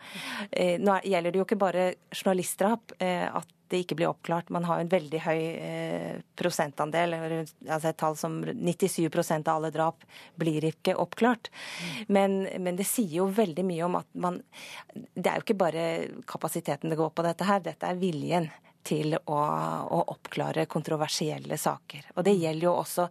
[0.50, 2.96] Eh, nå gjelder det jo ikke bare journalistdrap.
[2.98, 4.50] Eh, at det ikke blir oppklart.
[4.54, 10.04] Man har en veldig høy eh, prosentandel, altså et tall som 97% av alle drap
[10.38, 11.50] blir ikke oppklart.
[12.06, 14.38] Men, men, det sier jo veldig mye om at man
[14.92, 15.82] Det er jo ikke bare
[16.28, 18.48] kapasiteten det går på dette her, dette er viljen
[18.86, 22.12] til å, å, oppklare kontroversielle saker.
[22.14, 23.08] Og Det gjelder jo også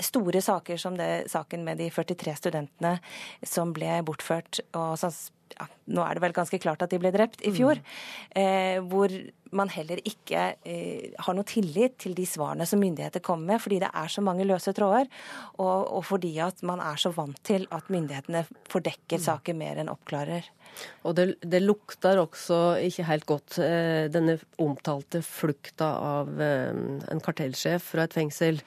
[0.00, 2.96] store saker som det, saken med de 43 studentene
[3.44, 4.62] som ble bortført.
[4.72, 5.12] og så,
[5.52, 7.80] ja, Nå er det vel ganske klart at de ble drept i fjor.
[7.80, 8.42] Mm.
[8.42, 9.12] Eh, hvor
[9.52, 13.80] man heller ikke eh, har noe tillit til de svarene som myndigheter kommer med, fordi
[13.82, 15.10] det er så mange løse tråder,
[15.58, 19.92] og, og fordi at man er så vant til at myndighetene fordekker saker mer enn
[19.92, 20.48] oppklarer.
[21.06, 26.70] Og det, det, lukter også ikke helt godt, eh, denne omtalte flukta av eh,
[27.12, 28.62] en kartellsjef fra et fengsel.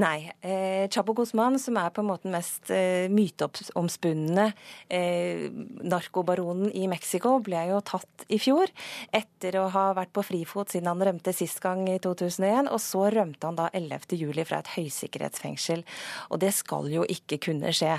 [0.00, 0.30] Nei.
[0.40, 4.46] Eh, Chapo Guzman, som er på en måte mest eh, myteomspunne
[4.88, 5.50] eh,
[5.84, 8.72] narkobaronen i Mexico, ble jo tatt i fjor
[9.12, 12.70] etter å ha vært på frifot siden han rømte sist gang i 2001.
[12.72, 15.84] Og så rømte han da 11.07 fra et høysikkerhetsfengsel.
[16.32, 17.98] Og det skal jo ikke kunne skje,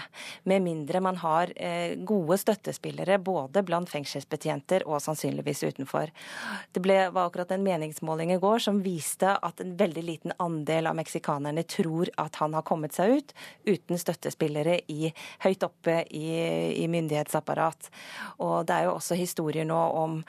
[0.50, 6.12] med mindre man har eh, gode støttespillere både blant fengselsbetjenter og sannsynligvis utenfor.
[6.74, 10.90] Det ble, var akkurat en meningsmåling i går som viste at en veldig liten andel
[10.92, 13.34] av meksikanerne tror at han har kommet seg ut
[13.68, 15.14] uten støttespillere i,
[15.46, 16.28] høyt oppe i,
[16.84, 17.90] i myndighetsapparat.
[18.44, 20.20] Og det er jo også historier nå om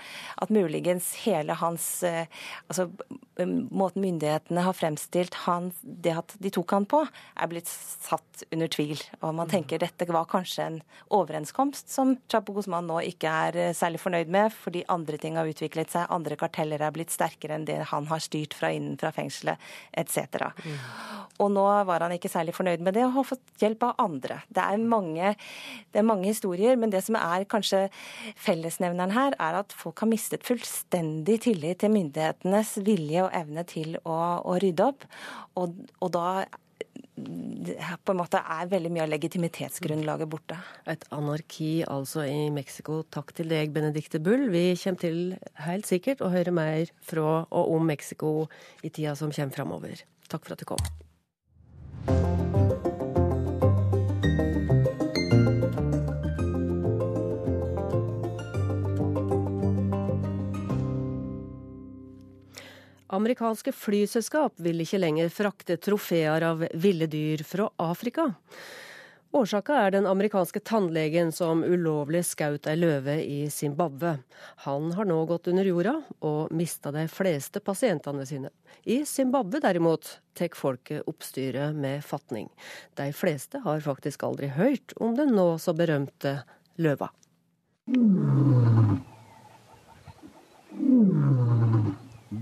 [0.40, 2.26] at muligens hele hans eh,
[2.68, 2.90] altså
[3.34, 7.00] Måten myndighetene har fremstilt han, det at de tok han på,
[7.34, 9.00] er blitt satt under tvil.
[9.26, 10.76] Og man tenker dette var kanskje en
[11.10, 15.48] overenskomst som Chapo Guzman nå ikke er eh, særlig fornøyd med, fordi andre ting har
[15.48, 19.60] utviklet seg, andre karteller er blitt sterkere enn det han har styrt fra innenfra fengselet,
[19.96, 20.50] etc.
[20.64, 20.78] Mm.
[21.44, 24.40] Og nå var han ikke særlig fornøyd med det, og har fått hjelp av andre.
[24.48, 25.34] Det er mange,
[25.92, 27.86] det er mange historier, men det som er kanskje
[28.40, 33.98] fellesnevneren her, er at folk har mistet fullstendig tillit til myndighetenes vilje og evne til
[34.02, 35.08] å, å rydde opp.
[35.60, 36.28] Og, og da
[37.14, 40.58] på en måte er veldig mye av legitimitetsgrunnlaget borte.
[40.90, 43.02] Et anarki altså i Mexico.
[43.14, 44.48] Takk til deg, Benedicte Bull.
[44.54, 45.20] Vi kommer til
[45.66, 48.34] helt sikkert å høre mer fra og om Mexico
[48.82, 50.04] i tida som kommer framover.
[50.28, 52.62] Takk for at du kom.
[63.14, 68.32] Amerikanske flyselskap vil ikke lenger frakte trofeer av ville dyr fra Afrika.
[69.34, 74.12] Årsaka er den amerikanske tannlegen som ulovlig skjøt ei løve i Zimbabwe.
[74.62, 75.94] Han har nå gått under jorda
[76.26, 78.52] og mista de fleste pasientene sine.
[78.86, 82.46] I Zimbabwe derimot tar folket oppstyret med fatning.
[82.94, 86.40] De fleste har faktisk aldri hørt om den nå så berømte
[86.78, 87.10] løva.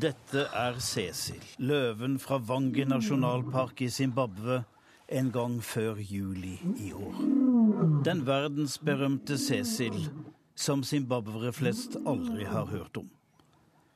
[0.02, 4.56] Dette er Cecil, løven fra Vange nasjonalpark i Zimbabwe
[5.14, 7.20] en gang før juli i år.
[8.02, 10.08] Den verdensberømte Cecil
[10.58, 13.06] som zimbabwere flest aldri har hørt om.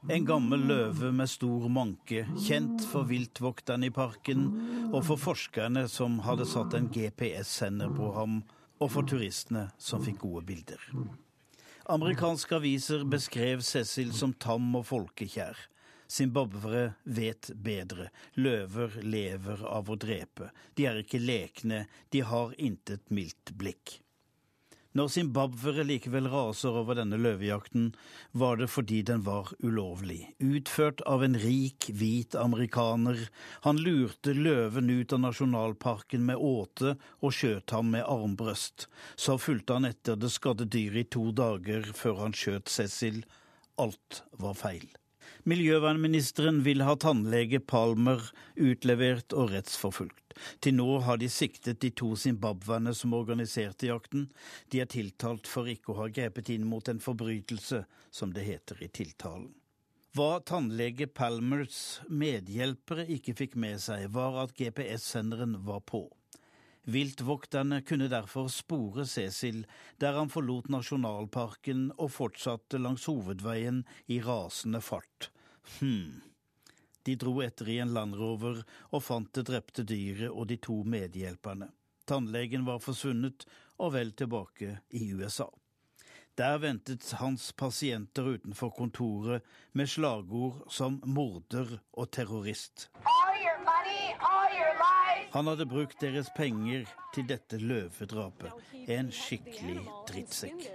[0.07, 4.47] En gammel løve med stor manke, kjent for viltvokterne i parken
[4.93, 8.45] og for forskerne som hadde satt en GPS-sender på ham,
[8.79, 10.91] og for turistene som fikk gode bilder.
[11.91, 15.67] Amerikanske aviser beskrev Cecil som tam og folkekjær.
[16.09, 18.11] Zimbabwere vet bedre.
[18.35, 20.51] Løver lever av å drepe.
[20.75, 24.01] De er ikke lekne, de har intet mildt blikk.
[24.97, 27.91] Når zimbabwere likevel raser over denne løvejakten,
[28.33, 33.27] var det fordi den var ulovlig, utført av en rik, hvit amerikaner.
[33.67, 38.87] Han lurte løven ut av nasjonalparken med åte og skjøt ham med armbrøst.
[39.21, 43.27] Så fulgte han etter det skadde dyret i to dager før han skjøt Cecil.
[43.77, 44.89] Alt var feil.
[45.47, 48.19] Miljøvernministeren vil ha tannlege Palmer
[48.59, 50.35] utlevert og rettsforfulgt.
[50.59, 54.25] Til nå har de siktet de to zimbabwerne som organiserte jakten.
[54.75, 58.83] De er tiltalt for ikke å ha grepet inn mot en forbrytelse, som det heter
[58.83, 59.53] i tiltalen.
[60.19, 66.09] Hva tannlege Palmers medhjelpere ikke fikk med seg, var at GPS-senderen var på.
[66.91, 69.63] Viltvokterne kunne derfor spore Cecil
[70.03, 75.31] der han forlot nasjonalparken og fortsatte langs hovedveien i rasende fart.
[75.79, 76.23] Hm.
[77.07, 81.69] De dro etter i en landrover og fant det drepte dyret og de to medhjelperne.
[82.07, 83.47] Tannlegen var forsvunnet
[83.79, 85.47] og vel tilbake i USA.
[86.37, 92.91] Der ventet hans pasienter utenfor kontoret med slagord som morder og terrorist.
[95.33, 98.53] Han hadde brukt deres penger til dette løvedrapet.
[98.89, 100.69] En skikkelig drittsekk.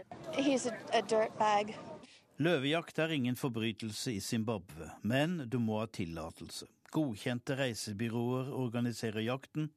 [2.41, 6.65] Løvejakt er ingen forbrytelse i Zimbabwe, men du må ha tillatelse.
[6.89, 9.67] Godkjente reisebyråer organiserer jakten.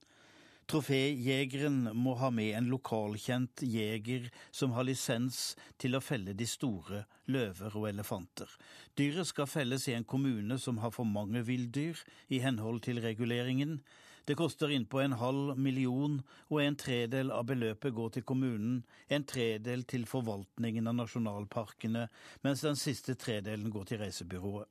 [0.71, 5.43] Troféjegeren må ha med en lokalkjent jeger som har lisens
[5.77, 8.49] til å felle de store løver og elefanter.
[8.97, 12.01] Dyret skal felles i en kommune som har for mange villdyr,
[12.33, 13.83] i henhold til reguleringen.
[14.25, 18.79] Det koster innpå en halv million, og en tredel av beløpet går til kommunen,
[19.13, 22.07] en tredel til forvaltningen av nasjonalparkene,
[22.47, 24.71] mens den siste tredelen går til reisebyrået.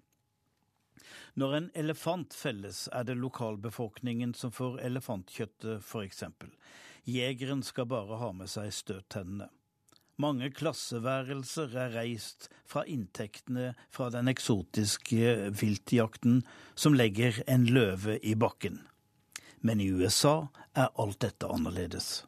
[1.38, 6.24] Når en elefant felles, er det lokalbefolkningen som får elefantkjøttet, f.eks.
[7.10, 9.50] Jegeren skal bare ha med seg støttennene.
[10.22, 16.44] Mange klasseværelser er reist fra inntektene fra den eksotiske viltjakten
[16.78, 18.78] som legger en løve i bakken.
[19.64, 22.26] Men i USA er alt dette annerledes.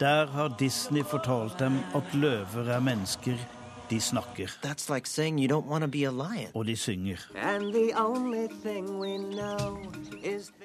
[0.00, 3.38] Der har Disney fortalt dem at løver er mennesker
[3.90, 4.50] de snakker.
[4.60, 7.18] Like og de synger.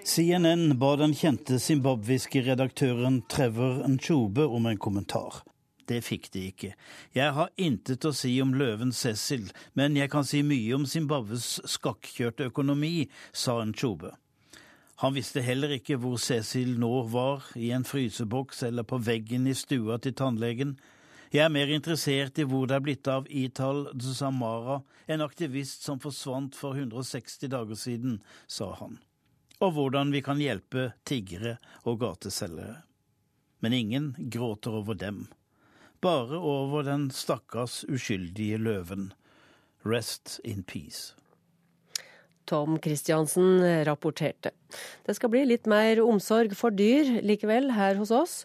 [0.05, 5.43] CNN ba den kjente zimbabwiske redaktøren Trevor Nchobe om en kommentar.
[5.87, 6.73] Det fikk de ikke.
[7.15, 11.59] Jeg har intet å si om løven Cecil, men jeg kan si mye om Zimbabwes
[11.67, 14.11] skakkjørte økonomi, sa Nchobe.
[15.01, 19.55] Han visste heller ikke hvor Cecil nå var, i en fryseboks eller på veggen i
[19.57, 20.75] stua til tannlegen.
[21.33, 25.97] Jeg er mer interessert i hvor det er blitt av Ital Dzamara, en aktivist som
[26.03, 28.99] forsvant for 160 dager siden, sa han,
[29.57, 32.83] og hvordan vi kan hjelpe tiggere og gateselgere.
[33.65, 35.23] Men ingen gråter over dem,
[35.97, 39.13] bare over den stakkars uskyldige løven.
[39.81, 41.15] Rest in peace.
[42.49, 44.51] Tom Christiansen rapporterte.
[45.05, 48.35] Det skal bli litt mer omsorg for dyr likevel her hos oss.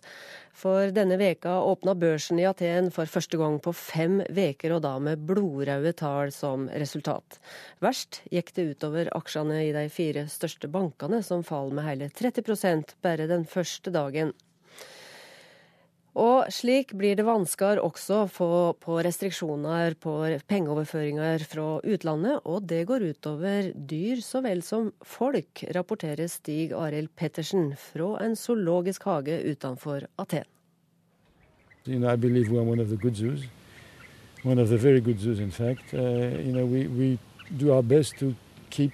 [0.56, 4.94] For denne veka åpna børsen i Aten for første gang på fem veker, og da
[5.02, 7.36] med blodraude tall som resultat.
[7.84, 12.96] Verst gikk det utover aksjene i de fire største bankene, som falt med hele 30%
[13.04, 14.32] bare den første dagen.
[16.16, 18.22] Og slik blir det vanskeligere også
[18.80, 20.14] på restriksjoner på
[20.48, 27.12] pengeoverføringer fra utlandet, og det går utover dyr så vel som folk, rapporterer Stig Arild
[27.16, 30.48] Pettersen fra en zoologisk hage utenfor Aten.
[31.86, 33.44] You know, I believe we are one of the good zoos,
[34.42, 35.92] one of the very good zoos, in fact.
[35.92, 37.18] Uh, you know, we, we
[37.58, 38.34] do our best to
[38.70, 38.92] keep.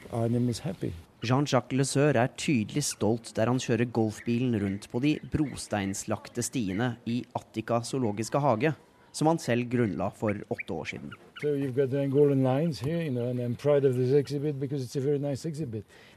[1.22, 7.20] Jean-Jacques Leseur er tydelig stolt der han kjører golfbilen rundt på de brosteinslagte stiene i
[7.38, 8.72] Attica zoologiske hage,
[9.14, 11.12] som han selv grunnla for åtte år siden.
[11.38, 13.54] So here, you know, nice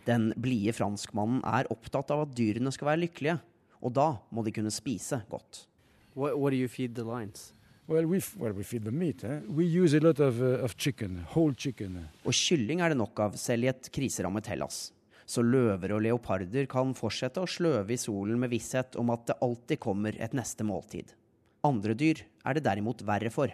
[0.05, 3.37] Den blide franskmannen er opptatt av at dyrene skal være lykkelige,
[3.85, 5.67] og da må de kunne spise godt.
[6.15, 7.53] What, what do you feed the lions?
[7.87, 9.23] Well, we, well, we feed the meat.
[9.23, 9.41] Eh?
[9.47, 12.07] We use a lot of, uh, of chicken, whole chicken.
[12.25, 14.94] Og kylling er det nok av, selv i et kriserammet Hellas
[15.25, 19.39] så løver og leoparder kan fortsette å sløve i solen med visshet om at det
[19.45, 21.13] alltid kommer et neste måltid.
[21.65, 23.49] Andre dyr er det derimot verre for.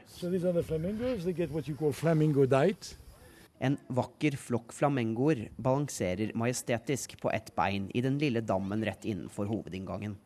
[3.62, 9.48] En vakker flokk flamengoer balanserer majestetisk på ett bein i den lille dammen rett innenfor
[9.48, 10.18] hovedinngangen.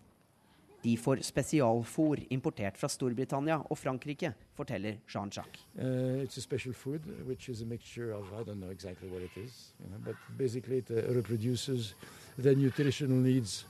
[0.86, 5.64] De får spesialfôr importert fra Storbritannia og Frankrike, forteller Jean-Jacques.
[5.80, 9.98] Uh, it's a special food, which is a mixture of know exactly is, you know,
[10.06, 11.96] but basically it uh, reproduces
[12.38, 13.66] the nutritional needs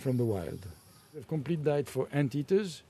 [0.00, 0.66] from the wild.
[1.12, 2.82] We have complete diet for anteaters,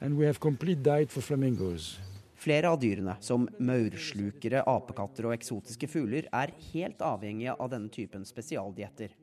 [0.00, 1.98] and we have complete diet for flamingos.
[2.34, 8.28] Flere av dyrene, som maurslukere, apekatter og eksotiske fugler, er helt avhengige av denne typen
[8.28, 9.16] spesialdietter.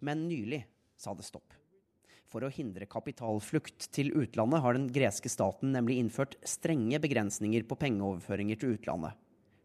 [0.00, 0.64] Men nylig
[0.98, 1.57] sa det stopp.
[2.28, 7.78] For å hindre kapitalflukt til utlandet har den greske staten nemlig innført strenge begrensninger på
[7.80, 9.16] pengeoverføringer til utlandet.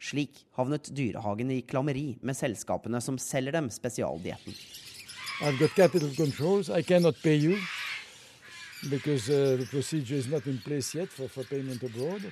[0.03, 4.55] Slik havnet dyrehagen i klammeri med selskapene som selger dem spesialdietten.
[5.43, 6.69] I've got capital controls.
[6.69, 7.59] I cannot pay you
[8.89, 12.31] because uh, the procedure is not in place yet for, for payment abroad.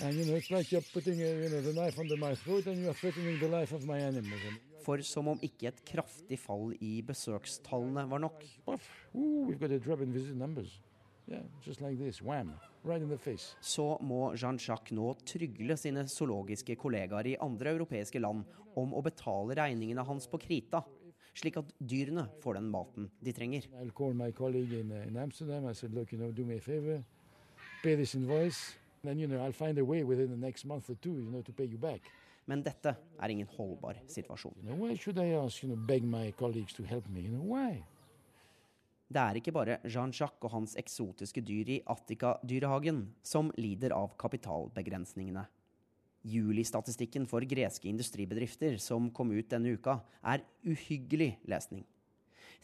[0.00, 2.66] And you know, it's like you're putting a, you know, the knife under my throat
[2.66, 4.42] and you are threatening the life of my animals.
[4.84, 8.44] For som om ikke et kraftig fall i besøkstallene var nok.
[8.68, 10.80] Ooh, we've got a drop in visit numbers.
[11.26, 12.52] Yeah, just like this, wham,
[12.84, 13.56] right in the face.
[13.60, 18.44] Så må Jean-Jacques nå trygle sine zoologiske kollegaer i andre europeiske land
[18.76, 20.84] om å betale regningene hans på krita,
[21.34, 23.66] slik at dyrene får den maten de trenger.
[23.80, 25.66] I'll call my colleague in, uh, in Amsterdam.
[25.66, 27.02] I said, look, you know, do me a favor,
[27.82, 28.76] pay this invoice,
[29.08, 31.42] and you know, I'll find a way within the next month or two, you know,
[31.42, 32.00] to pay you back.
[32.46, 34.54] Men dette er ingen holdbar situasjon.
[34.62, 37.26] You know, why should I ask, you know, beg my colleagues to help me?
[37.26, 37.82] You know, why?
[39.06, 45.44] Det er ikke bare Jean-Jacques og hans eksotiske dyr i Attica-dyrehagen som lider av kapitalbegrensningene.
[46.26, 51.84] Julistatistikken for greske industribedrifter som kom ut denne uka, er uhyggelig lesning.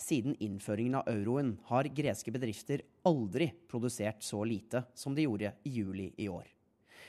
[0.03, 5.74] Siden innføringen av euroen har greske bedrifter aldri produsert så lite som de gjorde i
[5.76, 6.48] juli i år.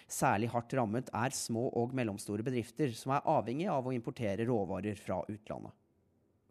[0.08, 5.00] Særlig hardt rammet er små og mellomstore bedrifter som er avhengig av å importere råvarer
[5.00, 5.74] fra utlandet.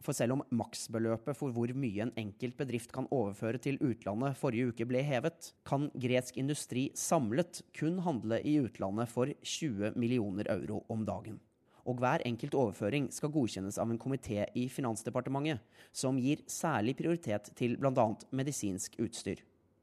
[0.03, 4.73] For selv om maksbeløpet for hvor mye en enkelt bedrift kan overføre til utlandet forrige
[4.73, 10.83] uke ble hevet, kan gresk industri samlet kun handle i utlandet for 20 millioner euro
[10.91, 11.39] om dagen.
[11.83, 17.51] Og hver enkelt overføring skal godkjennes av en komité i Finansdepartementet, som gir særlig prioritet
[17.59, 18.07] til bl.a.
[18.31, 19.43] medisinsk utstyr.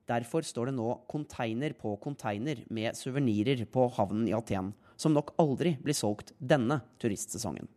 [0.10, 5.36] Derfor står det nå konteiner på konteiner med suvenirer på havnen i Aten, som nok
[5.40, 7.68] aldri blir solgt denne turistsesongen.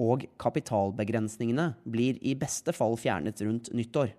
[0.00, 4.14] Og kapitalbegrensningene blir i beste fall fjernet rundt nyttår.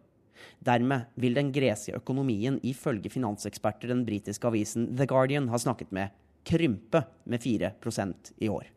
[0.64, 6.14] Dermed vil den greske økonomien ifølge finanseksperter den britiske avisen The Guardian har snakket med,
[6.46, 8.75] krympe med 4% i år.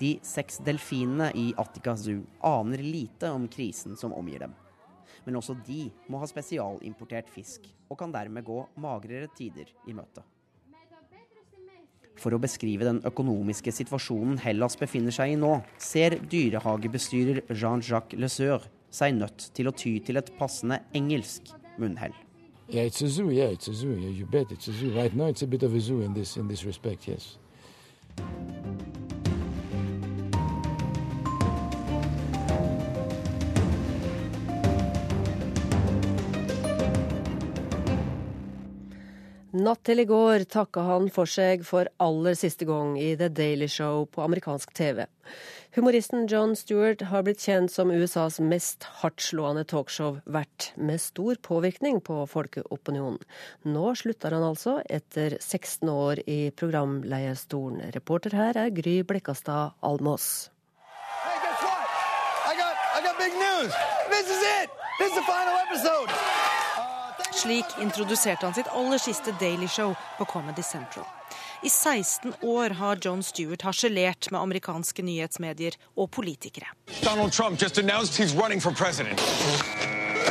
[0.00, 4.54] De seks delfinene i Attica Zoo aner lite om krisen som omgir dem.
[5.26, 10.24] Men også de må ha spesialimportert fisk, og kan dermed gå magrere tider i møte.
[12.20, 18.66] For å beskrive den økonomiske situasjonen Hellas befinner seg i nå, ser dyrehagebestyrer Jean-Jacques Leseur
[18.92, 22.16] seg nødt til å ty til et passende engelsk munnhell.
[22.70, 23.30] Yeah, it's a zoo.
[23.30, 23.96] Yeah, it's a zoo.
[23.98, 24.92] Yeah, you bet zoo.
[24.94, 26.64] Right now, it's a zoo in this in this.
[39.60, 43.66] Natt til i går takka han for seg for aller siste gang i The Daily
[43.68, 45.04] Show på amerikansk TV.
[45.76, 52.22] Humoristen John Stewart har blitt kjent som USAs mest hardtslående talkshow-vert, med stor påvirkning på
[52.30, 53.20] folkeopinionen.
[53.68, 57.90] Nå slutter han altså, etter 16 år i programleierstolen.
[57.92, 60.48] Reporter her er Gry Blekkastad Almås.
[62.60, 63.72] Got, I got news.
[64.08, 64.70] This is it.
[64.98, 66.39] This is the final episode.
[67.40, 71.04] Slik introduserte han sitt aller siste Daily Show på Comedy Central.
[71.62, 76.66] I 16 år har John Stewart harselert med amerikanske nyhetsmedier og politikere.
[77.00, 79.20] Donald Trump just announced he's running for president.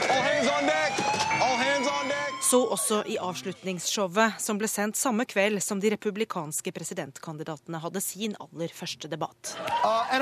[0.09, 0.93] All hands on deck!
[1.41, 2.43] All hands on deck!
[2.45, 8.37] Så også i avslutningsshowet, som ble sendt samme kveld som de republikanske presidentkandidatene hadde sin
[8.37, 9.57] aller første debatt.
[9.81, 10.13] Uh,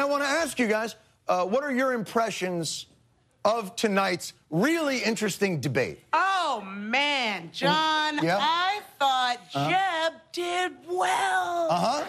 [3.56, 5.98] of tonight's really interesting debate?
[6.14, 8.38] Oh man, John, Yeah?
[8.42, 9.70] I thought Uh-huh.
[9.70, 11.68] Jeb did well.
[11.70, 12.04] Uh huh.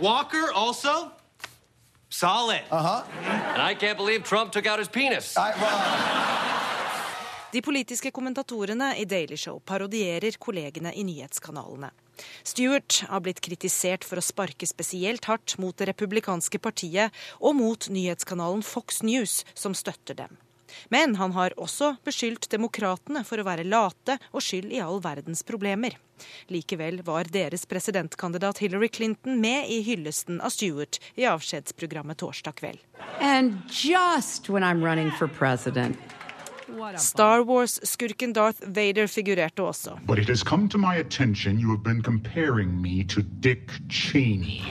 [0.00, 1.10] Walker also
[2.08, 2.62] solid.
[2.70, 3.02] Uh huh.
[3.54, 5.34] And I can't believe Trump took out his penis.
[7.52, 11.90] De politiske kommentatorene i Daily Show parodierer kollegene i nyhetskanalene.
[12.42, 17.88] Stewart har blitt kritisert for å sparke spesielt hardt mot det republikanske partiet og mot
[17.92, 20.36] nyhetskanalen Fox News, som støtter dem.
[20.88, 25.44] Men han har også beskyldt demokratene for å være late og skyld i all verdens
[25.46, 25.96] problemer.
[26.52, 32.80] Likevel var deres presidentkandidat Hillary Clinton med i hyllesten av Stewart i avskjedsprogrammet torsdag kveld.
[33.20, 35.98] And just when I'm running for president.
[36.98, 39.98] Star Wars-skurken Darth Vader figurerte også.
[40.06, 44.62] But it has come to my attention you have been comparing me to Dick Cheney.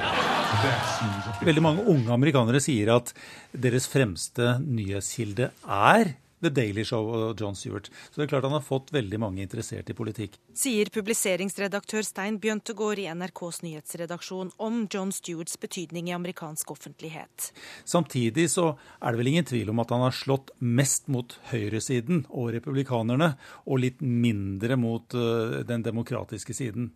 [0.62, 3.14] Bit Veldig mange unge amerikanere sier at
[3.52, 6.14] deres fremste nyhetskilde er
[6.46, 7.90] The Daily Show og John Stewart.
[8.10, 10.38] Så det er klart han har fått veldig mange interessert i politikk.
[10.56, 17.50] Sier publiseringsredaktør Stein Bjøntegård i NRKs nyhetsredaksjon om John Stewarts betydning i amerikansk offentlighet.
[17.84, 18.72] Samtidig så
[19.02, 23.34] er det vel ingen tvil om at han har slått mest mot høyresiden og republikanerne,
[23.66, 26.92] og litt mindre mot eh, den demokratiske siden.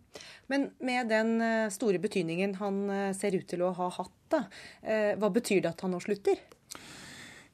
[0.50, 4.44] Men med den eh, store betydningen han eh, ser ut til å ha hatt, da,
[5.18, 6.38] hva betyr det at han nå slutter?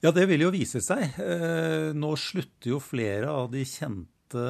[0.06, 1.16] Ja, det vil jo vise seg.
[1.18, 4.44] Eh, nå slutter jo flere av de kjente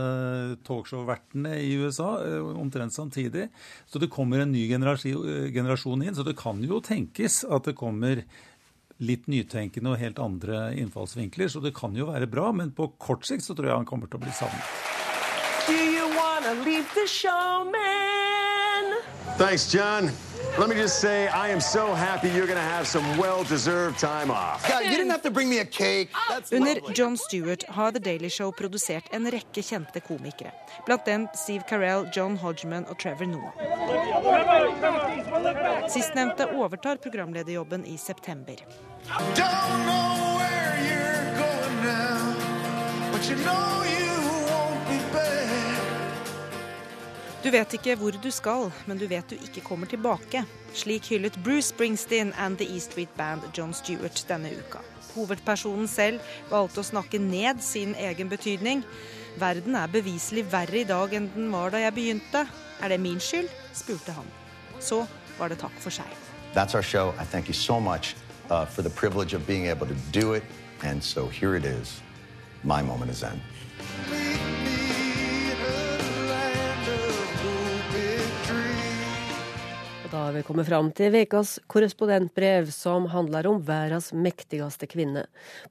[0.66, 3.46] talkshow-vertene i USA eh, omtrent samtidig.
[3.88, 6.12] Så det kommer en ny generasjon inn.
[6.12, 8.20] Så det kan jo tenkes at det kommer
[9.00, 11.48] litt nytenkende og helt andre innfallsvinkler.
[11.48, 14.12] Så det kan jo være bra, men på kort sikt så tror jeg han kommer
[14.12, 14.76] til å bli savnet.
[15.64, 18.98] Do you wanna leave the show, man?
[19.40, 20.12] Thanks, John.
[20.58, 24.30] Let me just say, I am so happy you're going to have some well-deserved time
[24.30, 24.66] off.
[24.66, 26.08] God, you didn't have to bring me a cake.
[26.30, 26.94] That's Under lovely.
[26.94, 30.52] John Stewart har The Daily Show produsert en rekke kjente komikere.
[30.86, 33.52] Blant dem Steve Carell, John Hodgman og Trevor Noah.
[35.92, 38.56] Sistnevnte overtar programlederjobben i september.
[39.36, 42.34] Don't know where you're going now,
[43.12, 43.95] but you know you
[47.46, 50.40] Du vet ikke hvor du skal, men du vet du ikke kommer tilbake.
[50.74, 54.80] Slik hyllet Bruce Springsteen and The E Street Band John Stewart denne uka.
[55.14, 56.18] Hovedpersonen selv
[56.50, 58.82] valgte å snakke ned sin egen betydning.
[59.38, 62.42] Verden er beviselig verre i dag enn den var da jeg begynte.
[62.82, 63.46] Er det min skyld?
[63.78, 64.26] spurte han.
[64.82, 65.04] Så
[65.38, 66.18] var det takk for seg.
[66.50, 67.14] That's our show.
[67.14, 68.16] I thank you so much
[68.50, 70.42] uh, for the privilege of being able to do it.
[70.82, 72.02] And so here it is.
[72.64, 73.38] My moment is end.
[80.16, 85.26] Da vi kommet fram til ukas korrespondentbrev, som handler om verdens mektigste kvinne.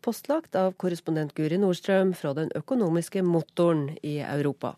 [0.06, 4.76] Postlagt av korrespondent Guri Nordstrøm fra den økonomiske motoren i Europa.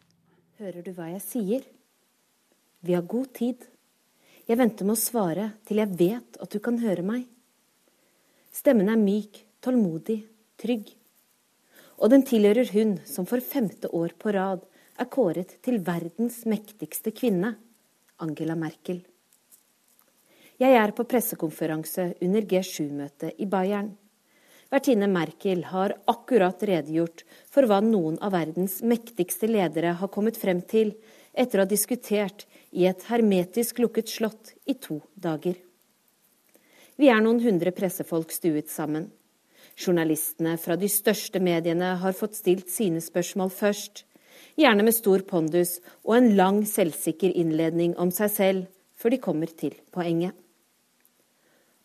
[0.62, 1.66] Hører du hva jeg sier?
[2.80, 3.66] Vi har god tid.
[4.48, 7.28] Jeg venter med å svare til jeg vet at du kan høre meg.
[8.56, 10.22] Stemmen er myk, tålmodig,
[10.64, 10.96] trygg.
[12.00, 14.64] Og den tilhører hun som for femte år på rad
[14.96, 17.58] er kåret til verdens mektigste kvinne,
[18.24, 19.04] Angela Merkel.
[20.58, 23.92] Jeg er på pressekonferanse under G7-møtet i Bayern.
[24.74, 27.22] Vertine Merkel har akkurat redegjort
[27.54, 30.96] for hva noen av verdens mektigste ledere har kommet frem til
[31.38, 35.54] etter å ha diskutert i et hermetisk lukket slott i to dager.
[36.98, 39.12] Vi er noen hundre pressefolk stuet sammen.
[39.78, 44.08] Journalistene fra de største mediene har fått stilt sine spørsmål først,
[44.58, 49.54] gjerne med stor pondus og en lang, selvsikker innledning om seg selv, før de kommer
[49.54, 50.34] til poenget.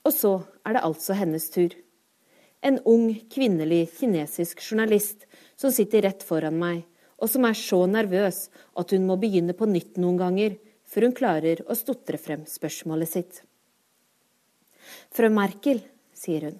[0.03, 0.32] Og så
[0.66, 1.74] er det altså hennes tur.
[2.62, 5.26] En ung, kvinnelig kinesisk journalist
[5.59, 6.82] som sitter rett foran meg,
[7.18, 8.44] og som er så nervøs
[8.78, 13.11] at hun må begynne på nytt noen ganger før hun klarer å stotre frem spørsmålet
[13.11, 13.40] sitt.
[15.14, 15.82] Frø Merkel,
[16.14, 16.59] sier hun.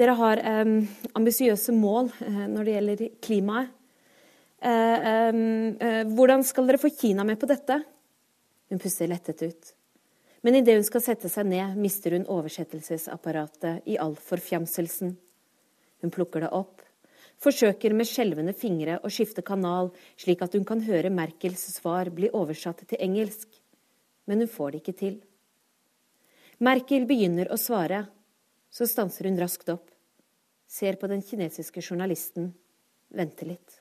[0.00, 0.72] Dere har eh,
[1.18, 3.76] ambisiøse mål eh, når det gjelder klimaet.
[4.60, 5.32] Eh,
[6.12, 7.78] hvordan skal dere få Kina med på dette?
[8.68, 9.70] Hun puster lettet ut.
[10.40, 15.12] Men idet hun skal sette seg ned, mister hun oversettelsesapparatet i all forfjamselsen.
[16.00, 16.80] Hun plukker det opp,
[17.40, 22.30] forsøker med skjelvende fingre å skifte kanal, slik at hun kan høre Merkels svar bli
[22.32, 23.48] oversatt til engelsk.
[24.24, 25.20] Men hun får det ikke til.
[26.60, 28.04] Merkel begynner å svare,
[28.70, 29.86] så stanser hun raskt opp,
[30.68, 32.52] ser på den kinesiske journalisten,
[33.16, 33.80] venter litt.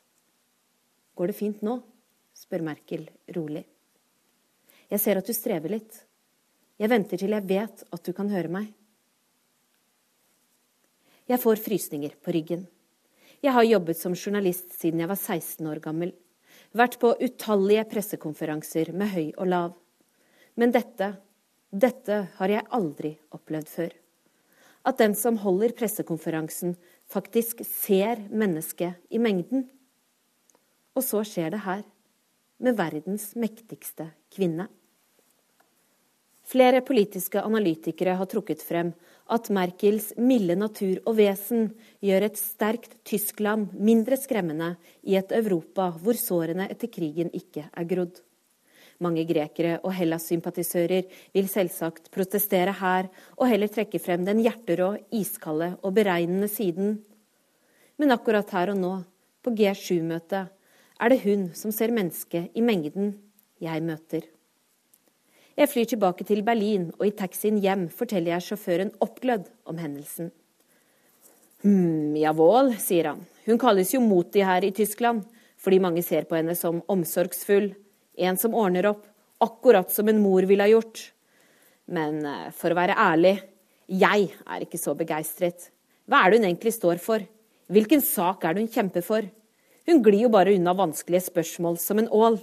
[1.16, 1.80] Går det fint nå?
[2.40, 3.04] spør Merkel
[3.36, 3.66] rolig.
[4.90, 6.00] Jeg ser at du strever litt.
[6.80, 8.70] Jeg venter til jeg vet at du kan høre meg.
[11.30, 12.64] Jeg får frysninger på ryggen.
[13.44, 16.14] Jeg har jobbet som journalist siden jeg var 16 år gammel.
[16.72, 19.76] Vært på utallige pressekonferanser med høy og lav.
[20.56, 21.12] Men dette,
[21.70, 23.94] dette har jeg aldri opplevd før.
[24.88, 26.78] At den som holder pressekonferansen,
[27.12, 29.68] faktisk ser mennesket i mengden.
[30.96, 31.84] Og så skjer det her,
[32.60, 34.68] med verdens mektigste kvinne.
[36.50, 38.90] Flere politiske analytikere har trukket frem
[39.30, 41.68] at Merkels milde natur og vesen
[42.02, 44.72] gjør et sterkt Tyskland mindre skremmende
[45.06, 48.18] i et Europa hvor sårene etter krigen ikke er grodd.
[49.00, 51.06] Mange grekere og Hellas-sympatisører
[51.38, 56.98] vil selvsagt protestere her, og heller trekke frem den hjerterå, iskalde og beregnende siden.
[58.02, 58.92] Men akkurat her og nå,
[59.46, 60.50] på G7-møtet,
[61.00, 63.14] er det hun som ser mennesket i mengden,
[63.64, 64.26] jeg møter.
[65.60, 70.30] Jeg flyr tilbake til Berlin, og i taxien hjem forteller jeg sjåføren oppglødd om hendelsen.
[71.66, 73.26] Hm, jawohl, sier han.
[73.44, 75.26] Hun kalles jo Moti her i Tyskland,
[75.60, 77.74] fordi mange ser på henne som omsorgsfull,
[78.24, 79.02] en som ordner opp,
[79.44, 81.02] akkurat som en mor ville ha gjort.
[81.92, 83.36] Men eh, for å være ærlig,
[83.92, 85.74] jeg er ikke så begeistret.
[86.08, 87.26] Hva er det hun egentlig står for?
[87.68, 89.28] Hvilken sak er det hun kjemper for?
[89.90, 92.40] Hun glir jo bare unna vanskelige spørsmål som en ål.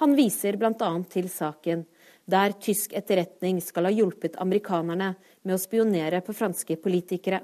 [0.00, 0.90] Han viser bl.a.
[1.12, 1.84] til saken
[2.30, 7.40] der tysk etterretning skal ha hjulpet amerikanerne med å spionere på franske politikere.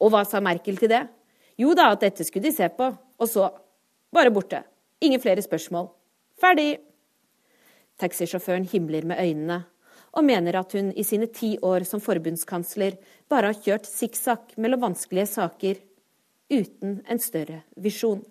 [0.00, 1.04] Og hva sa Merkel til det?
[1.60, 2.88] Jo da, at dette skulle de se på.
[2.90, 3.46] Og så
[4.14, 4.64] bare borte.
[5.04, 5.90] Ingen flere spørsmål.
[6.40, 6.80] Ferdig.
[8.00, 9.60] Taxisjåføren himler med øynene
[10.14, 12.96] og mener at hun i sine ti år som forbundskansler
[13.30, 15.80] bare har kjørt sikksakk mellom vanskelige saker
[16.54, 18.22] uten en større visjon.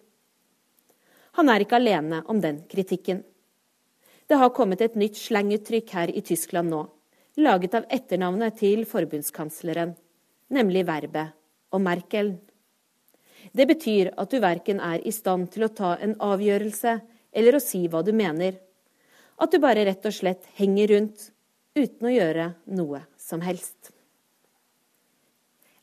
[1.38, 3.24] Han er ikke alene om den kritikken.
[4.30, 6.84] Det har kommet et nytt slanguttrykk her i Tyskland nå,
[7.42, 9.96] laget av etternavnet til forbundskansleren,
[10.54, 11.34] nemlig verbet
[11.74, 12.36] og Merkel.
[13.52, 16.94] Det betyr at du verken er i stand til å ta en avgjørelse
[17.34, 18.56] eller å si hva du mener.
[19.42, 21.28] At du bare rett og slett henger rundt
[21.76, 23.92] uten å gjøre noe som helst.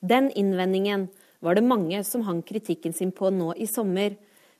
[0.00, 1.08] Den innvendingen
[1.44, 4.14] var det mange som hang kritikken sin på nå i sommer,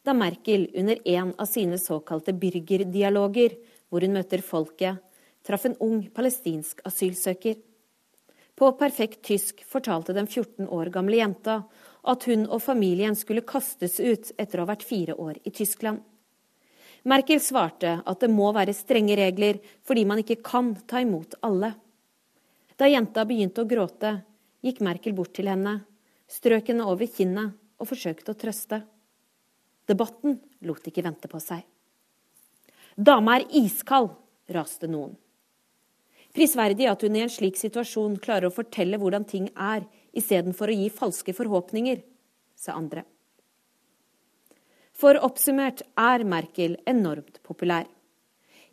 [0.05, 3.57] da Merkel under en av sine såkalte byrgerdialoger,
[3.91, 5.01] hvor hun møter folket,
[5.47, 7.59] traff en ung palestinsk asylsøker.
[8.57, 11.63] På perfekt tysk fortalte den 14 år gamle jenta
[12.11, 16.01] at hun og familien skulle kastes ut etter å ha vært fire år i Tyskland.
[17.09, 21.73] Merkel svarte at det må være strenge regler fordi man ikke kan ta imot alle.
[22.77, 24.19] Da jenta begynte å gråte,
[24.65, 25.79] gikk Merkel bort til henne,
[26.29, 28.83] strøk henne over kinnet og forsøkte å trøste.
[29.91, 31.65] Debatten lot ikke vente på seg.
[32.95, 34.13] Dama er iskald,
[34.55, 35.17] raste noen.
[36.35, 39.83] Prisverdig at hun i en slik situasjon klarer å fortelle hvordan ting er,
[40.15, 42.03] istedenfor å gi falske forhåpninger,
[42.55, 43.03] sa andre.
[45.01, 47.89] For oppsummert er Merkel enormt populær.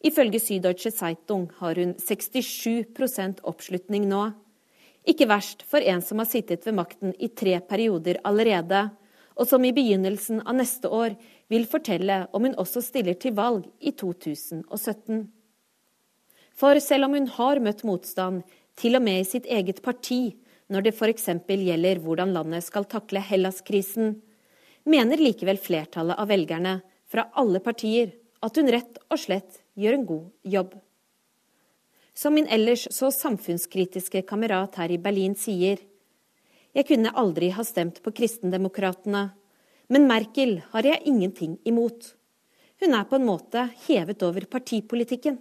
[0.05, 4.27] Ifølge Syddeutsche Zeitung har hun 67% oppslutning nå.
[5.07, 8.89] Ikke verst for en som har sittet ved makten i tre perioder allerede,
[9.37, 11.15] og som i begynnelsen av neste år
[11.51, 15.27] vil fortelle om hun også stiller til valg i 2017.
[16.57, 18.41] For selv om hun har møtt motstand,
[18.77, 20.37] til og med i sitt eget parti,
[20.69, 21.29] når det f.eks.
[21.47, 24.17] gjelder hvordan landet skal takle Hellas-krisen,
[24.87, 28.11] mener likevel flertallet av velgerne fra alle partier
[28.43, 30.75] at hun rett og slett gjør en god jobb.
[32.17, 35.77] Som min ellers så samfunnskritiske kamerat her i Berlin sier,
[36.77, 39.23] jeg kunne aldri ha stemt på Kristendemokratene,
[39.89, 42.11] men Merkel har jeg ingenting imot.
[42.77, 45.39] Hun er på en måte hevet over partipolitikken.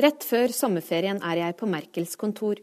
[0.00, 2.60] Rett før sommerferien er jeg på Merkels kontor.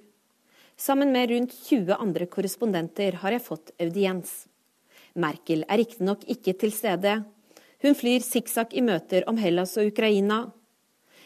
[0.77, 4.45] Sammen med rundt 20 andre korrespondenter har jeg fått audiens.
[5.17, 7.23] Merkel er riktignok ikke til stede.
[7.81, 10.43] Hun flyr sikksakk i møter om Hellas og Ukraina.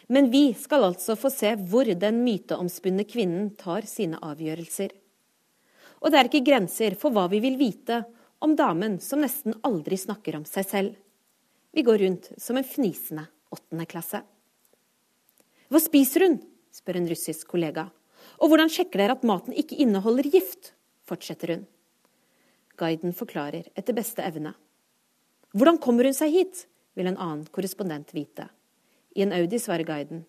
[0.08, 5.01] Men vi skal altså få se hvor den myteomspunne kvinnen tar sine avgjørelser.
[6.02, 8.02] Og det er ikke grenser for hva vi vil vite
[8.42, 10.96] om damen som nesten aldri snakker om seg selv.
[11.72, 14.24] Vi går rundt som en fnisende åttende klasse.
[15.72, 16.40] Hva spiser hun?
[16.72, 17.86] spør en russisk kollega.
[18.42, 20.74] Og hvordan sjekker dere at maten ikke inneholder gift?
[21.08, 21.64] fortsetter hun.
[22.80, 24.56] Guiden forklarer etter beste evne.
[25.54, 26.66] Hvordan kommer hun seg hit?
[26.98, 28.50] vil en annen korrespondent vite.
[29.16, 30.26] I en Audi svarer guiden.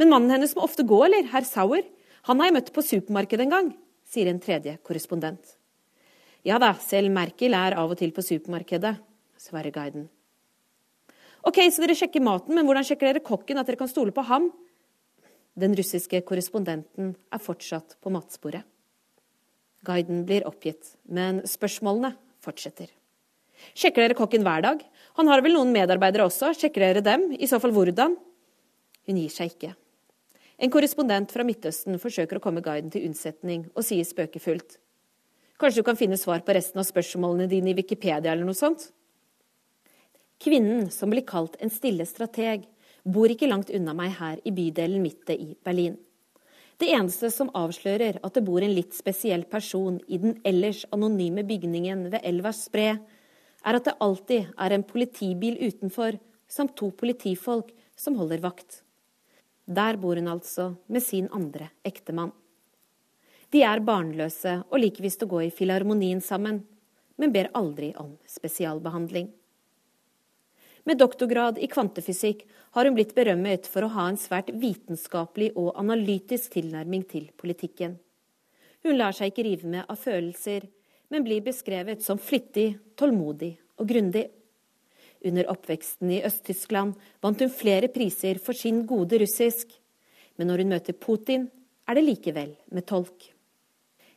[0.00, 1.84] Men mannen hennes må ofte gå, eller, herr Sauer?
[2.28, 3.68] Han har jeg møtt på supermarkedet en gang,
[4.06, 5.56] sier en tredje korrespondent.
[6.46, 8.94] Ja da, selv Merkel er av og til på supermarkedet,
[9.40, 10.06] svarer guiden.
[11.46, 14.24] Ok, så dere sjekker maten, men hvordan sjekker dere kokken, at dere kan stole på
[14.26, 14.48] ham?
[15.56, 18.66] Den russiske korrespondenten er fortsatt på matsporet.
[19.86, 22.90] Guiden blir oppgitt, men spørsmålene fortsetter.
[23.76, 24.82] Sjekker dere kokken hver dag?
[25.16, 27.30] Han har vel noen medarbeidere også, sjekker dere dem?
[27.32, 28.16] I så fall hvordan?
[29.06, 29.72] Hun gir seg ikke.
[30.56, 34.78] En korrespondent fra Midtøsten forsøker å komme guiden til unnsetning og sier spøkefullt.
[35.60, 38.88] Kanskje du kan finne svar på resten av spørsmålene dine i Wikipedia eller noe sånt?
[40.40, 42.66] Kvinnen som blir kalt en stille strateg,
[43.04, 45.96] bor ikke langt unna meg her i bydelen Mitte i Berlin.
[46.76, 51.44] Det eneste som avslører at det bor en litt spesiell person i den ellers anonyme
[51.48, 52.98] bygningen ved elvas spre,
[53.66, 58.82] er at det alltid er en politibil utenfor, samt to politifolk som holder vakt.
[59.66, 62.32] Der bor hun altså med sin andre ektemann.
[63.50, 66.62] De er barnløse og liker visst å gå i filharmonien sammen,
[67.16, 69.28] men ber aldri om spesialbehandling.
[70.86, 72.44] Med doktorgrad i kvantefysikk
[72.76, 77.96] har hun blitt berømmet for å ha en svært vitenskapelig og analytisk tilnærming til politikken.
[78.86, 80.68] Hun lar seg ikke rive med av følelser,
[81.10, 84.28] men blir beskrevet som flittig, tålmodig og grundig.
[85.26, 89.72] Under oppveksten i Øst-Tyskland vant hun flere priser for sin gode russisk,
[90.38, 91.48] men når hun møter Putin,
[91.88, 93.32] er det likevel med tolk.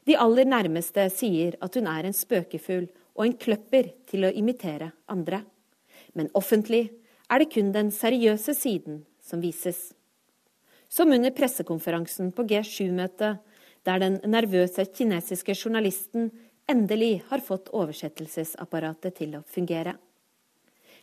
[0.06, 4.92] De aller nærmeste sier at hun er en spøkefugl og en kløpper til å imitere
[5.10, 5.44] andre
[6.14, 6.90] men offentlig
[7.30, 9.92] er det kun den seriøse siden som vises.
[10.90, 13.42] Som under pressekonferansen på G7-møtet,
[13.86, 16.32] der den nervøse kinesiske journalisten
[16.70, 19.96] endelig har fått oversettelsesapparatet til å fungere.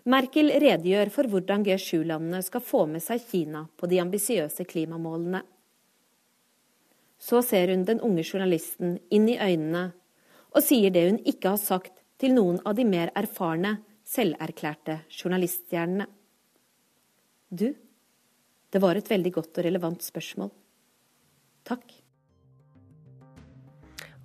[0.06, 5.40] Merkel redegjør for hvordan G7-landene skal få med seg Kina på de ambisiøse klimamålene.
[7.18, 9.88] Så ser hun den unge journalisten inn i øynene
[10.52, 16.06] og sier det hun ikke har sagt til noen av de mer erfarne, selverklærte journaliststjernene.
[17.50, 17.68] Du,
[18.70, 20.52] det var et veldig godt og relevant spørsmål.
[21.66, 22.05] Takk.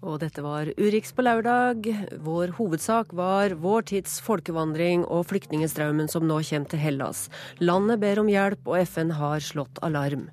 [0.02, 1.86] Og dette var Urix på lørdag.
[2.26, 7.28] Vår hovedsak var vår tids folkevandring og flyktningstraumen som nå kommer til Hellas.
[7.62, 10.26] Landet ber om hjelp, og FN har slått alarm.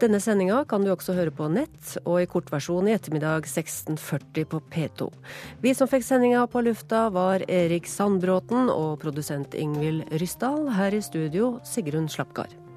[0.00, 4.62] Denne sendinga kan du også høre på nett og i kortversjon i ettermiddag 16.40 på
[4.70, 5.10] P2.
[5.60, 10.70] Vi som fikk sendinga på lufta, var Erik Sandbråten og produsent Ingvild Ryssdal.
[10.78, 12.69] Her i studio Sigrun Slapgard.